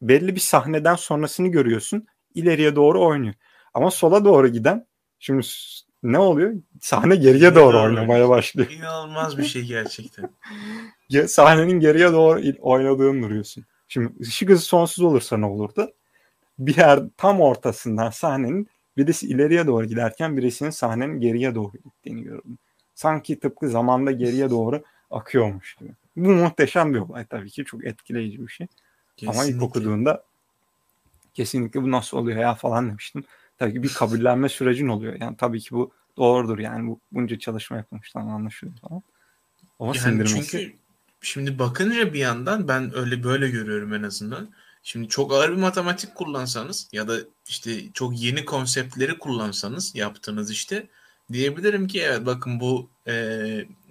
[0.01, 2.07] Belli bir sahneden sonrasını görüyorsun.
[2.33, 3.33] İleriye doğru oynuyor.
[3.73, 4.87] Ama sola doğru giden
[5.19, 5.47] şimdi
[6.03, 6.53] ne oluyor?
[6.81, 8.71] Sahne geriye doğru oynamaya başlıyor.
[8.71, 10.29] İnanılmaz bir şey gerçekten.
[11.27, 13.65] Sahnenin geriye doğru oynadığını duruyorsun.
[13.87, 15.93] Şimdi ışık hızı sonsuz olursa ne olurdu?
[16.59, 18.67] Bir yer tam ortasından sahnenin
[18.97, 22.57] birisi ileriye doğru giderken birisinin sahnenin geriye doğru gittiğini görüyorum.
[22.95, 25.91] Sanki tıpkı zamanda geriye doğru akıyormuş gibi.
[26.15, 27.65] Bu muhteşem bir olay tabii ki.
[27.65, 28.67] Çok etkileyici bir şey.
[29.17, 29.41] Kesinlikle.
[29.41, 30.23] Ama ilk okuduğunda
[31.33, 33.23] kesinlikle bu nasıl oluyor ya falan demiştim.
[33.59, 35.17] Tabii ki bir kabullenme sürecin oluyor.
[35.19, 39.03] Yani tabii ki bu doğrudur yani bu bunca çalışma yapılmışlar anlaşılıyor falan.
[39.79, 40.51] Ama yani sindirmesi...
[40.51, 40.73] Çünkü
[41.21, 44.49] şimdi bakınca bir yandan ben öyle böyle görüyorum en azından.
[44.83, 50.87] Şimdi çok ağır bir matematik kullansanız ya da işte çok yeni konseptleri kullansanız yaptığınız işte
[51.31, 53.13] diyebilirim ki evet bakın bu e,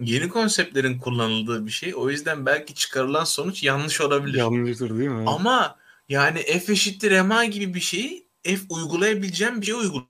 [0.00, 1.94] yeni konseptlerin kullanıldığı bir şey.
[1.96, 4.38] O yüzden belki çıkarılan sonuç yanlış olabilir.
[4.38, 5.24] Yanlıştır değil mi?
[5.26, 5.76] Ama
[6.08, 10.02] yani F eşittir MA gibi bir şeyi F uygulayabileceğim bir şey uygul.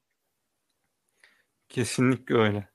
[1.68, 2.68] Kesinlikle öyle.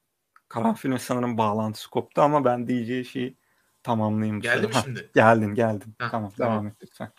[0.50, 3.36] Karanfilin sanırım bağlantısı koptu ama ben diyeceği şeyi
[3.84, 4.42] tamamlayayım.
[4.42, 5.12] Geldim şimdi.
[5.16, 5.96] geldin geldin.
[6.00, 7.12] Ha, tamam, tamam devam et lütfen.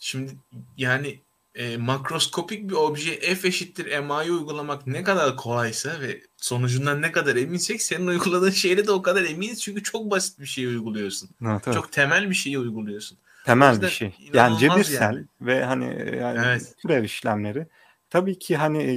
[0.00, 0.32] Şimdi
[0.76, 1.20] yani
[1.54, 7.36] e, makroskopik bir obje f eşittir MA'yı uygulamak ne kadar kolaysa ve sonucundan ne kadar
[7.36, 11.30] eminsek senin uyguladığın şeyle de o kadar eminiz çünkü çok basit bir şey uyguluyorsun.
[11.42, 11.74] Evet, evet.
[11.74, 13.18] Çok temel bir şeyi uyguluyorsun.
[13.44, 14.14] Temel bir şey.
[14.34, 15.24] Yani cebirsel yani.
[15.40, 16.74] ve hani yani evet.
[16.82, 17.66] türev işlemleri.
[18.10, 18.96] Tabii ki hani e,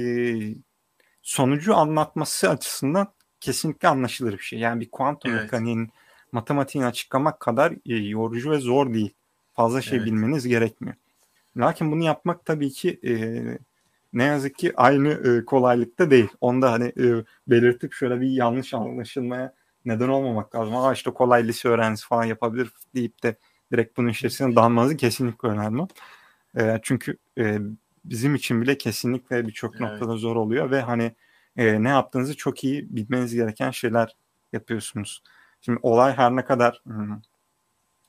[1.22, 4.58] sonucu anlatması açısından kesinlikle anlaşılır bir şey.
[4.58, 5.42] Yani bir kuantum evet.
[5.42, 5.90] mekaniğinin
[6.32, 9.14] matematiğini açıklamak kadar e, yorucu ve zor değil.
[9.52, 10.06] Fazla şey evet.
[10.06, 10.96] bilmeniz gerekmiyor.
[11.56, 13.12] Lakin bunu yapmak tabii ki e,
[14.12, 16.28] ne yazık ki aynı e, kolaylıkta değil.
[16.40, 19.54] Onda hani e, belirtip şöyle bir yanlış anlaşılmaya
[19.84, 20.76] neden olmamak lazım.
[20.76, 23.36] Aa işte kolay lise öğrencisi falan yapabilir deyip de
[23.72, 25.82] direkt bunun içerisine dalmanızı kesinlikle önemli.
[26.58, 27.58] E, çünkü e,
[28.04, 29.80] bizim için bile kesinlikle birçok evet.
[29.80, 31.14] noktada zor oluyor ve hani
[31.56, 34.16] e, ne yaptığınızı çok iyi bilmeniz gereken şeyler
[34.52, 35.22] yapıyorsunuz.
[35.60, 37.20] Şimdi olay her ne kadar hmm,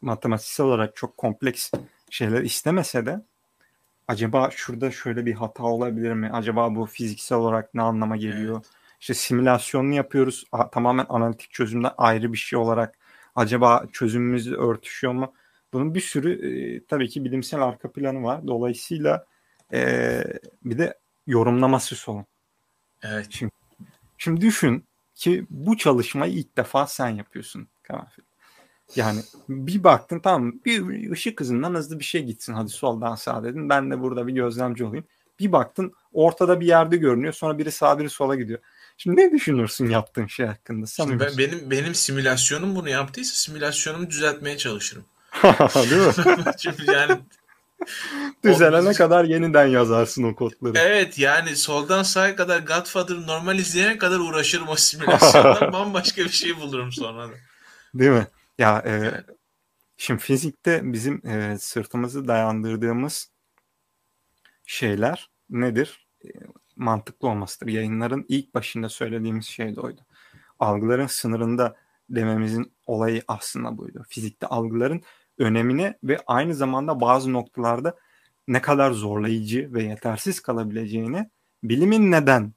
[0.02, 1.72] matematiksel olarak çok kompleks
[2.10, 3.22] şeyler istemese de
[4.08, 6.30] acaba şurada şöyle bir hata olabilir mi?
[6.34, 8.56] Acaba bu fiziksel olarak ne anlama geliyor?
[8.56, 8.70] Evet.
[9.00, 10.46] İşte simülasyonunu yapıyoruz.
[10.52, 12.98] A, tamamen analitik çözümden ayrı bir şey olarak
[13.36, 15.34] acaba çözümümüz örtüşüyor mu?
[15.74, 18.48] Bunun bir sürü e, tabii ki bilimsel arka planı var.
[18.48, 19.26] Dolayısıyla
[19.74, 20.24] e,
[20.64, 22.26] bir de yorumlaması sorun.
[23.04, 23.28] Evet.
[23.30, 23.52] Şimdi,
[24.18, 28.24] şimdi düşün ki bu çalışmayı ilk defa sen yapıyorsun Karanfil.
[28.96, 33.70] Yani bir baktın tamam bir ışık hızından hızlı bir şey gitsin hadi soldan sağa dedin.
[33.70, 35.06] Ben de burada bir gözlemci olayım.
[35.40, 38.60] Bir baktın ortada bir yerde görünüyor sonra biri sağa biri sola gidiyor.
[38.98, 40.86] Şimdi ne düşünürsün yaptığın şey hakkında?
[40.86, 45.06] Şimdi ben, benim benim simülasyonum bunu yaptıysa simülasyonumu düzeltmeye çalışırım.
[45.76, 46.44] Değil mi?
[46.58, 47.20] Çünkü yani
[48.44, 50.78] Düzelene kadar yeniden yazarsın o kodları.
[50.78, 55.72] Evet yani soldan sağa kadar Godfather normal izleyene kadar uğraşırım o simülasyonda.
[55.74, 57.34] bambaşka bir şey bulurum sonra da.
[57.94, 58.28] Değil mi?
[58.58, 59.24] Ya e,
[59.98, 63.30] şimdi fizikte bizim e, sırtımızı dayandırdığımız
[64.66, 66.08] şeyler nedir?
[66.26, 66.28] E,
[66.76, 67.68] mantıklı olmasıdır.
[67.68, 70.02] Yayınların ilk başında söylediğimiz şey de oydu.
[70.60, 71.76] Algıların sınırında
[72.10, 74.06] dememizin olayı aslında buydu.
[74.10, 75.02] Fizikte algıların
[75.38, 77.98] önemine ve aynı zamanda bazı noktalarda
[78.48, 81.30] ne kadar zorlayıcı ve yetersiz kalabileceğini
[81.64, 82.54] bilimin neden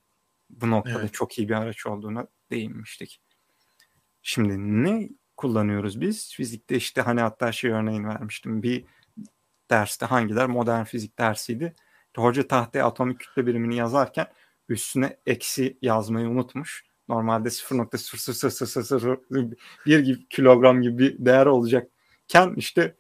[0.51, 1.14] bu noktada evet.
[1.14, 3.20] çok iyi bir araç olduğuna değinmiştik.
[4.22, 6.35] Şimdi ne kullanıyoruz biz?
[6.35, 8.62] Fizikte işte hani hatta şey örneğin vermiştim.
[8.62, 8.85] Bir
[9.70, 11.74] derste hangiler modern fizik dersiydi.
[12.16, 14.27] Hoca tahtaya atomik kütle birimini yazarken
[14.68, 16.85] üstüne eksi yazmayı unutmuş.
[17.09, 21.47] Normalde 0.00001 kilogram gibi bir değer
[22.27, 22.95] olacakken işte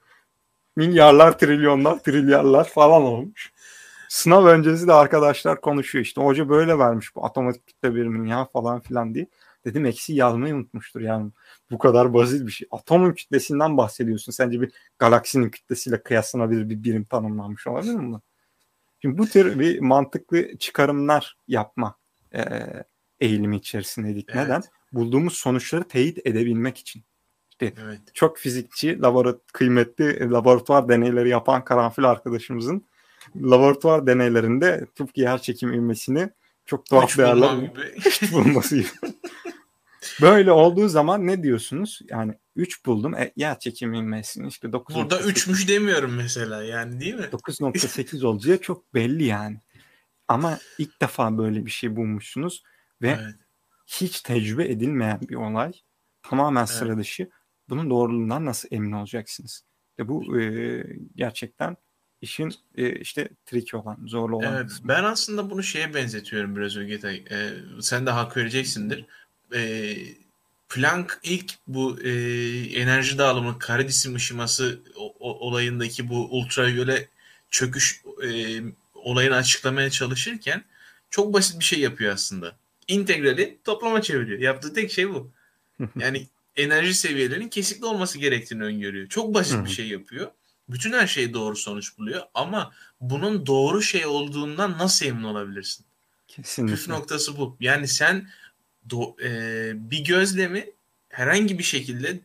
[0.76, 3.52] milyarlar, trilyonlar, trilyarlar falan olmuş.
[4.08, 8.80] Sınav öncesi de arkadaşlar konuşuyor işte hoca böyle vermiş bu atomik kütle birimini ya falan
[8.80, 9.26] filan diye.
[9.64, 11.30] Dedim eksi yazmayı unutmuştur yani.
[11.70, 12.68] Bu kadar basit bir şey.
[12.70, 14.32] Atomun kütlesinden bahsediyorsun.
[14.32, 18.20] Sence bir galaksinin kütlesiyle kıyaslanabilir bir birim tanımlanmış olabilir mi?
[19.02, 21.96] Şimdi bu tür bir mantıklı çıkarımlar yapma
[22.34, 22.42] e,
[23.20, 24.28] eğilimi içerisindeydik.
[24.28, 24.44] Evet.
[24.44, 24.62] Neden?
[24.92, 27.02] Bulduğumuz sonuçları teyit edebilmek için.
[27.62, 28.00] İşte evet.
[28.14, 32.86] çok fizikçi, laborat kıymetli laboratuvar deneyleri yapan karanfil arkadaşımızın
[33.36, 36.30] laboratuvar deneylerinde tıpkı yer çekim ivmesini
[36.66, 37.50] çok tuhaf değerler
[38.32, 38.86] bulması gibi.
[40.22, 42.00] Böyle olduğu zaman ne diyorsunuz?
[42.10, 43.14] Yani 3 buldum.
[43.14, 44.96] E, yer çekim inmesini işte 9.
[44.96, 47.26] Burada 3'müş demiyorum mesela yani değil mi?
[47.32, 49.60] 9.8 olacağı çok belli yani.
[50.28, 52.62] Ama ilk defa böyle bir şey bulmuşsunuz
[53.02, 53.34] ve evet.
[53.86, 55.72] hiç tecrübe edilmeyen bir olay.
[56.22, 56.70] Tamamen evet.
[56.70, 57.28] sıra dışı.
[57.68, 59.62] Bunun doğruluğundan nasıl emin olacaksınız?
[59.98, 60.82] Ve bu e,
[61.16, 61.76] gerçekten
[62.20, 64.88] işin e, işte tricky olan, zorlu olan evet, kısmı.
[64.88, 67.16] Ben aslında bunu şeye benzetiyorum biraz Ögetay.
[67.16, 67.50] E,
[67.80, 69.06] sen de hak vereceksindir
[69.54, 69.96] e,
[70.68, 72.10] Planck ilk bu e,
[72.80, 77.08] enerji dağılımı kare cisim ışıması o, o, olayındaki bu ultraviyole
[77.50, 78.60] çöküş e,
[78.94, 80.64] olayını açıklamaya çalışırken
[81.10, 82.56] çok basit bir şey yapıyor aslında.
[82.88, 84.38] İntegrali toplama çeviriyor.
[84.38, 85.30] Yaptığı tek şey bu.
[85.98, 86.26] Yani
[86.56, 89.08] enerji seviyelerinin kesikli olması gerektiğini öngörüyor.
[89.08, 90.30] Çok basit bir şey yapıyor.
[90.68, 95.86] Bütün her şey doğru sonuç buluyor ama bunun doğru şey olduğundan nasıl emin olabilirsin?
[96.28, 96.76] Kesinlikle.
[96.76, 97.56] Püf noktası bu.
[97.60, 98.28] Yani sen
[98.90, 100.70] do, e, bir gözlemi
[101.08, 102.20] herhangi bir şekilde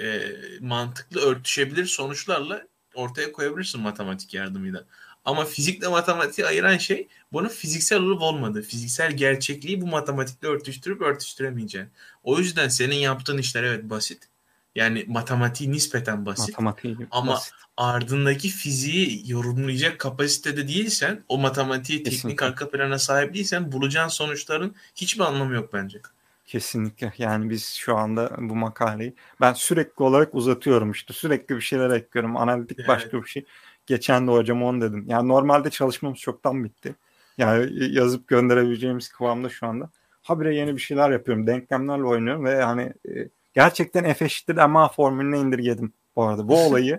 [0.00, 4.84] e, mantıklı örtüşebilir sonuçlarla ortaya koyabilirsin matematik yardımıyla.
[5.28, 8.62] Ama fizikle matematiği ayıran şey bunun fiziksel olup olmadığı.
[8.62, 11.88] Fiziksel gerçekliği bu matematikle örtüştürüp örtüştüremeyeceğin.
[12.24, 14.28] O yüzden senin yaptığın işler evet basit.
[14.74, 16.48] Yani matematiği nispeten basit.
[16.48, 17.52] Matematiği ama basit.
[17.76, 22.46] ardındaki fiziği yorumlayacak kapasitede değilsen, o matematiği teknik Kesinlikle.
[22.46, 26.00] arka plana sahip değilsen bulacağın sonuçların hiçbir anlamı yok bence.
[26.46, 27.12] Kesinlikle.
[27.18, 31.12] Yani biz şu anda bu makaleyi ben sürekli olarak uzatıyorum işte.
[31.14, 32.36] Sürekli bir şeyler ekliyorum.
[32.36, 32.88] Analitik Evet.
[32.88, 33.44] başka bir şey.
[33.88, 35.04] Geçen de hocam onu dedim.
[35.08, 36.94] Yani normalde çalışmamız çoktan bitti.
[37.38, 39.90] Yani yazıp gönderebileceğimiz kıvamda şu anda.
[40.22, 41.46] Habire yeni bir şeyler yapıyorum.
[41.46, 46.48] Denklemlerle oynuyorum ve hani e, gerçekten F eşittir MA formülüne indirgedim bu arada.
[46.48, 46.98] Bu olayı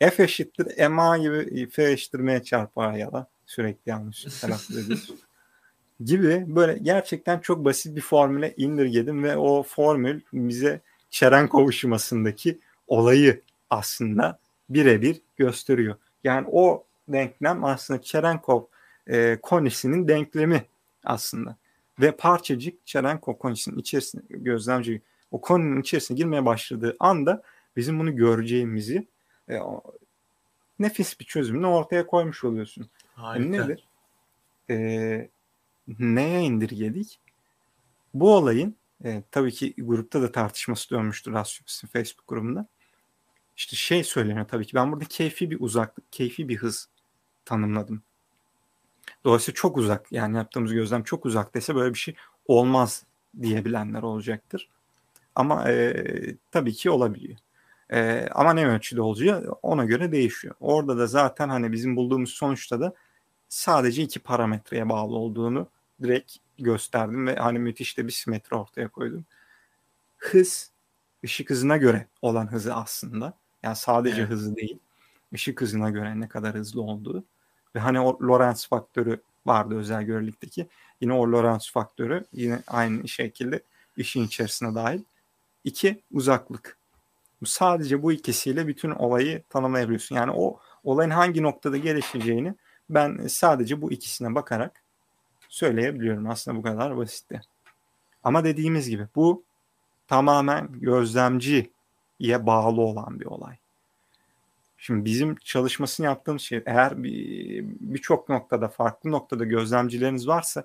[0.00, 5.14] F eşittir MA gibi F eşittir M çarpı ya da sürekli yanlış telaffuz ediyoruz
[6.04, 10.80] gibi böyle gerçekten çok basit bir formüle indirgedim ve o formül bize
[11.10, 15.96] Cherenkov ışımasındaki olayı aslında birebir gösteriyor.
[16.24, 18.62] Yani o denklem aslında Cherenkov
[19.06, 20.64] e, konisinin denklemi
[21.04, 21.56] aslında.
[22.00, 27.42] Ve parçacık Cherenkov konisinin içerisine gözlemci o koninin içerisine girmeye başladığı anda
[27.76, 29.06] bizim bunu göreceğimizi
[29.48, 29.82] e, o,
[30.78, 32.90] nefis bir çözümünü ortaya koymuş oluyorsun.
[33.14, 33.48] Harika.
[33.48, 33.88] Nedir?
[34.70, 35.28] E,
[35.98, 37.20] neye indirgedik?
[38.14, 42.66] Bu olayın e, tabii ki grupta da tartışması dönmüştür Rasyops'un Facebook grubunda.
[43.62, 46.88] İşte şey söyleniyor tabii ki ben burada keyfi bir uzaklık, keyfi bir hız
[47.44, 48.02] tanımladım.
[49.24, 52.14] Dolayısıyla çok uzak yani yaptığımız gözlem çok uzaktaysa böyle bir şey
[52.46, 53.04] olmaz
[53.40, 54.68] diyebilenler olacaktır.
[55.34, 57.38] Ama e, tabii ki olabiliyor.
[57.92, 60.54] E, ama ne ölçüde olacağı ona göre değişiyor.
[60.60, 62.94] Orada da zaten hani bizim bulduğumuz sonuçta da
[63.48, 65.68] sadece iki parametreye bağlı olduğunu
[66.02, 69.24] direkt gösterdim ve hani müthiş de bir simetri ortaya koydum.
[70.16, 70.70] Hız
[71.24, 73.41] ışık hızına göre olan hızı aslında.
[73.62, 74.30] Yani sadece Evet.
[74.30, 74.78] hızı değil.
[75.34, 77.24] ışık hızına göre ne kadar hızlı olduğu.
[77.74, 80.66] Ve hani o Lorentz faktörü vardı özel görelikteki.
[81.00, 83.62] Yine o Lorentz faktörü yine aynı şekilde
[83.96, 85.00] işin içerisine dahil.
[85.64, 86.76] İki uzaklık.
[87.44, 90.16] Sadece bu ikisiyle bütün olayı tanımlayabiliyorsun.
[90.16, 92.54] Yani o olayın hangi noktada gelişeceğini
[92.90, 94.82] ben sadece bu ikisine bakarak
[95.48, 96.30] söyleyebiliyorum.
[96.30, 97.40] Aslında bu kadar basitti.
[98.24, 99.44] Ama dediğimiz gibi bu
[100.08, 100.68] tamamen
[102.22, 103.56] gözlemciye bağlı olan bir olay.
[104.78, 110.64] Şimdi bizim çalışmasını yaptığımız şey eğer bir- birçok noktada farklı noktada gözlemcileriniz varsa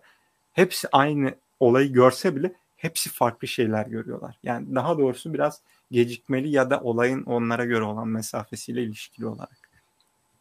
[0.53, 4.38] hepsi aynı olayı görse bile hepsi farklı şeyler görüyorlar.
[4.43, 9.70] Yani daha doğrusu biraz gecikmeli ya da olayın onlara göre olan mesafesiyle ilişkili olarak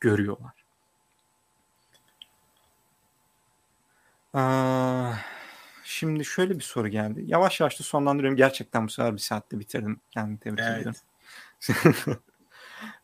[0.00, 0.54] görüyorlar.
[4.34, 5.14] Aa,
[5.86, 7.24] şimdi şöyle bir soru geldi.
[7.26, 8.36] Yavaş yavaş da sonlandırıyorum.
[8.36, 10.00] Gerçekten bu sefer bir saatte bitirdim.
[10.10, 10.94] Kendimi tebrik ediyorum.
[11.68, 12.18] Evet.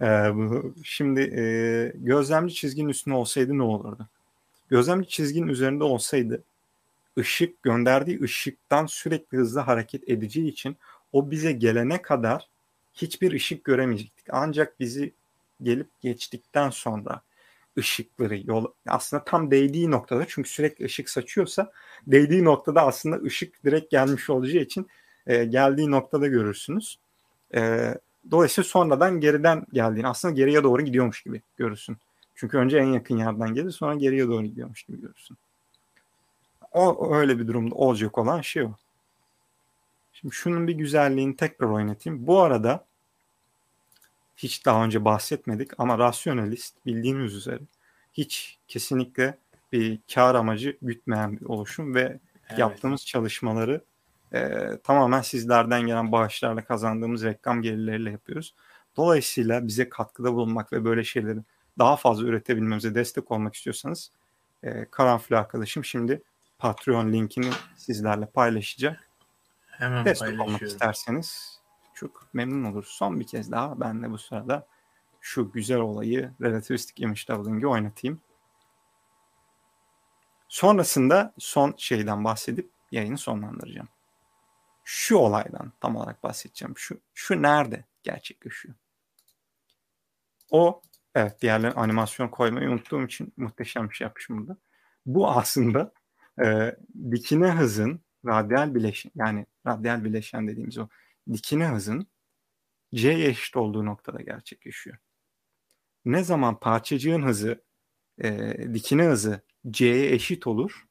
[0.00, 0.04] Ee,
[0.34, 1.44] bu, şimdi e,
[1.94, 4.08] gözlemci çizginin üstünde olsaydı ne olurdu?
[4.68, 6.42] Gözlemci çizginin üzerinde olsaydı
[7.18, 10.76] ışık gönderdiği ışıktan sürekli hızlı hareket edeceği için
[11.12, 12.48] o bize gelene kadar
[12.94, 14.26] hiçbir ışık göremeyecektik.
[14.30, 15.12] Ancak bizi
[15.62, 17.22] gelip geçtikten sonra
[17.78, 21.72] ışıkları yol aslında tam değdiği noktada çünkü sürekli ışık saçıyorsa
[22.06, 24.86] değdiği noktada aslında ışık direkt gelmiş olacağı için
[25.26, 26.98] e, geldiği noktada görürsünüz.
[27.54, 27.94] E,
[28.30, 31.96] dolayısıyla sonradan geriden geldiğini aslında geriye doğru gidiyormuş gibi görürsün.
[32.34, 35.36] Çünkü önce en yakın yerden gelir sonra geriye doğru gidiyormuş gibi görürsün.
[36.72, 38.72] O öyle bir durumda olacak olan şey o.
[40.12, 42.26] Şimdi şunun bir güzelliğini tekrar oynatayım.
[42.26, 42.84] Bu arada
[44.36, 47.60] hiç daha önce bahsetmedik ama rasyonalist bildiğiniz üzere
[48.12, 49.38] hiç kesinlikle
[49.72, 52.18] bir kar amacı gütmeyen bir oluşum ve
[52.48, 52.58] Evet.
[52.58, 53.84] yaptığımız çalışmaları
[54.32, 58.54] e, tamamen sizlerden gelen bağışlarla kazandığımız reklam gelirleriyle yapıyoruz.
[58.96, 61.38] Dolayısıyla bize katkıda bulunmak ve böyle şeyleri
[61.78, 64.10] daha fazla üretebilmemize destek olmak istiyorsanız
[64.62, 66.22] e, Karanfil arkadaşım şimdi
[66.58, 69.08] Patreon linkini sizlerle paylaşacak.
[69.66, 71.60] Hemen Destek olmak isterseniz
[71.94, 72.88] çok memnun oluruz.
[72.88, 74.66] Son bir kez daha ben de bu sırada
[75.20, 78.20] şu güzel olayı relativistik image doubling oynatayım.
[80.48, 83.88] Sonrasında son şeyden bahsedip yayını sonlandıracağım.
[84.84, 86.74] Şu olaydan tam olarak bahsedeceğim.
[86.76, 88.74] Şu, şu nerede gerçekleşiyor?
[90.50, 90.82] O
[91.14, 94.56] evet diğerlerin animasyon koymayı unuttuğum için muhteşem bir şey yapmışım burada.
[95.06, 95.92] Bu aslında
[96.44, 96.76] e,
[97.10, 100.88] dikine hızın radyal bileşen yani radyal bileşen dediğimiz o
[101.32, 102.06] dikine hızın
[102.94, 104.96] C'ye eşit olduğu noktada gerçekleşiyor.
[106.04, 107.64] Ne zaman parçacığın hızı
[108.22, 110.86] e, dikine hızı C'ye eşit olur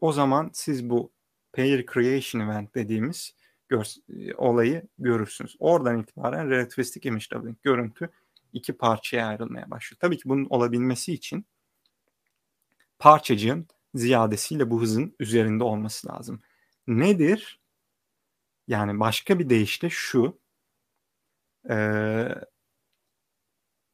[0.00, 1.12] o zaman siz bu
[1.52, 3.34] pair creation event dediğimiz
[3.68, 5.56] gör, e, olayı görürsünüz.
[5.58, 8.10] Oradan itibaren relativistik image doubling görüntü
[8.52, 9.98] iki parçaya ayrılmaya başlıyor.
[10.00, 11.46] Tabii ki bunun olabilmesi için
[12.98, 16.40] parçacığın ziyadesiyle bu hızın üzerinde olması lazım.
[16.86, 17.60] Nedir?
[18.68, 20.40] Yani başka bir deyişle şu.
[21.70, 22.28] Ee,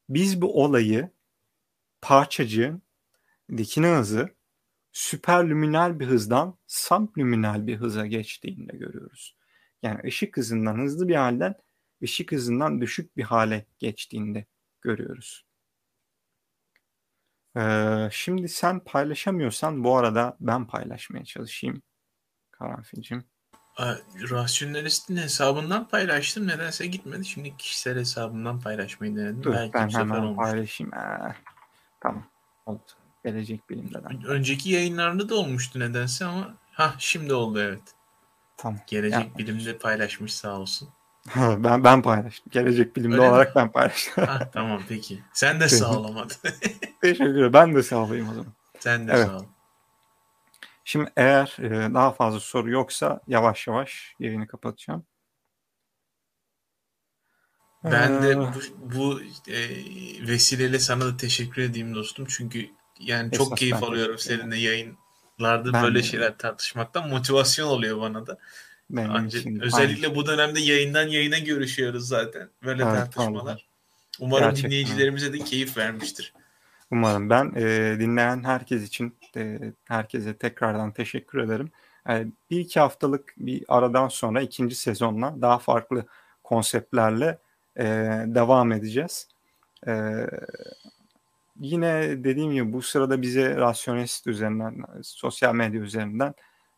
[0.08, 1.10] biz bu olayı
[2.02, 2.82] parçacığın
[3.56, 4.34] dikine hızı
[4.92, 9.36] süperlüminal bir hızdan sublüminal bir hıza geçtiğinde görüyoruz.
[9.82, 11.54] Yani ışık hızından hızlı bir halden
[12.02, 14.46] ışık hızından düşük bir hale geçtiğinde
[14.82, 15.46] görüyoruz.
[17.56, 21.82] Ee, şimdi sen paylaşamıyorsan bu arada ben paylaşmaya çalışayım.
[22.50, 23.24] Karanfilcim.
[24.30, 26.46] Rasyonalistin hesabından paylaştım.
[26.46, 27.24] Nedense gitmedi.
[27.24, 29.42] Şimdi kişisel hesabından paylaşmayı denedim.
[29.42, 30.36] Dur, Belki ben hemen olmuş.
[30.36, 30.94] paylaşayım.
[30.94, 31.34] Ee,
[32.00, 32.24] tamam.
[32.66, 32.80] Oldu.
[33.24, 34.24] Gelecek bilimden.
[34.26, 37.82] Önceki yayınlarda da olmuştu nedense ama ha şimdi oldu evet.
[38.56, 38.80] Tamam.
[38.86, 40.88] Gelecek yani, bilimde paylaşmış sağ olsun.
[41.36, 42.50] ben ben paylaştım.
[42.50, 43.62] Gelecek bilimde Öyle olarak mi?
[43.62, 44.24] ben paylaştım.
[44.24, 45.22] ha, tamam peki.
[45.32, 46.28] Sen de sağ ol
[47.00, 47.52] Teşekkür ederim.
[47.52, 48.52] Ben de sağ olayım o zaman.
[48.78, 49.26] Sen de evet.
[49.26, 49.44] sağ ol.
[50.84, 55.06] Şimdi eğer e, daha fazla soru yoksa yavaş yavaş yayını kapatacağım.
[57.84, 58.52] Ben de bu,
[58.96, 59.58] bu e,
[60.28, 62.26] vesileyle sana da teşekkür edeyim dostum.
[62.28, 62.70] Çünkü
[63.00, 66.02] yani çok keyif alıyorum seninle yayınlarda ben böyle de.
[66.02, 67.08] şeyler tartışmaktan.
[67.08, 68.38] Motivasyon oluyor bana da.
[68.90, 70.16] Benim Ancak özellikle aynı.
[70.16, 72.50] bu dönemde yayından yayına görüşüyoruz zaten.
[72.64, 73.44] Böyle evet, tartışmalar.
[73.44, 73.62] Vallahi.
[74.20, 74.70] Umarım Gerçekten.
[74.70, 76.32] dinleyicilerimize de keyif vermiştir.
[76.92, 81.70] Umarım ben e, dinleyen herkes için e, herkese tekrardan teşekkür ederim.
[82.08, 86.06] E, bir iki haftalık bir aradan sonra ikinci sezonla daha farklı
[86.44, 87.38] konseptlerle
[87.76, 87.84] e,
[88.26, 89.28] devam edeceğiz.
[89.86, 89.92] E,
[91.60, 96.34] yine dediğim gibi bu sırada bize rasyonist üzerinden, sosyal medya üzerinden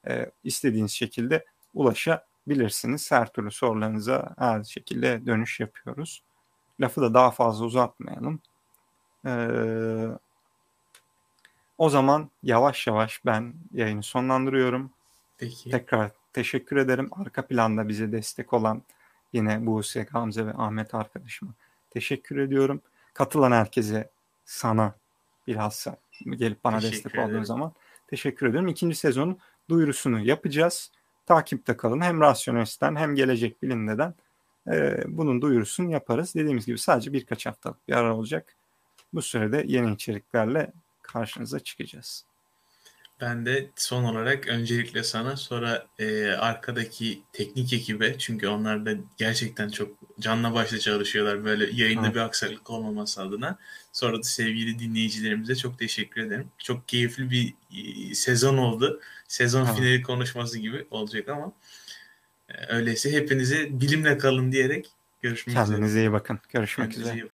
[0.09, 1.45] e, istediğiniz şekilde
[1.75, 3.13] ulaşabilirsiniz.
[3.13, 6.23] Her türlü sorularınıza her şekilde dönüş yapıyoruz.
[6.81, 8.41] Lafı da daha fazla uzatmayalım.
[9.27, 10.09] Ee,
[11.79, 14.91] o zaman yavaş yavaş ben yayını sonlandırıyorum.
[15.39, 15.71] Peki.
[15.71, 17.09] Tekrar teşekkür ederim.
[17.13, 18.83] Arka planda bize destek olan
[19.33, 21.53] yine Buse, Gamze ve Ahmet arkadaşıma
[21.91, 22.81] teşekkür ediyorum.
[23.15, 24.11] Katılan herkese
[24.45, 24.95] sana
[25.47, 27.73] bilhassa gelip bana teşekkür destek olduğun zaman
[28.07, 28.69] teşekkür ediyorum.
[28.69, 30.91] İkinci sezonun duyurusunu yapacağız.
[31.27, 32.01] Takipte kalın.
[32.01, 34.15] Hem Rasyonelist'ten hem Gelecek Bilim'den
[34.73, 36.35] e, bunun duyurusunu yaparız.
[36.35, 38.57] Dediğimiz gibi sadece birkaç haftalık bir ara olacak.
[39.15, 42.25] Bu sürede yeni içeriklerle karşınıza çıkacağız.
[43.21, 49.69] Ben de son olarak öncelikle sana sonra e, arkadaki teknik ekibe çünkü onlar da gerçekten
[49.69, 49.89] çok
[50.21, 52.15] canla başla çalışıyorlar böyle yayında Hı.
[52.15, 53.59] bir aksaklık olmaması adına.
[53.93, 56.49] Sonra da sevgili dinleyicilerimize çok teşekkür ederim.
[56.59, 57.55] Çok keyifli bir
[58.11, 59.01] e, sezon oldu.
[59.29, 59.75] Sezon Hı.
[59.75, 61.53] finali konuşması gibi olacak ama
[62.49, 64.91] e, öyleyse hepinize bilimle kalın diyerek
[65.23, 65.81] görüşmek Kendinize üzere.
[65.81, 66.41] Kendinize iyi bakın.
[66.53, 67.29] Görüşmek Kendinize üzere.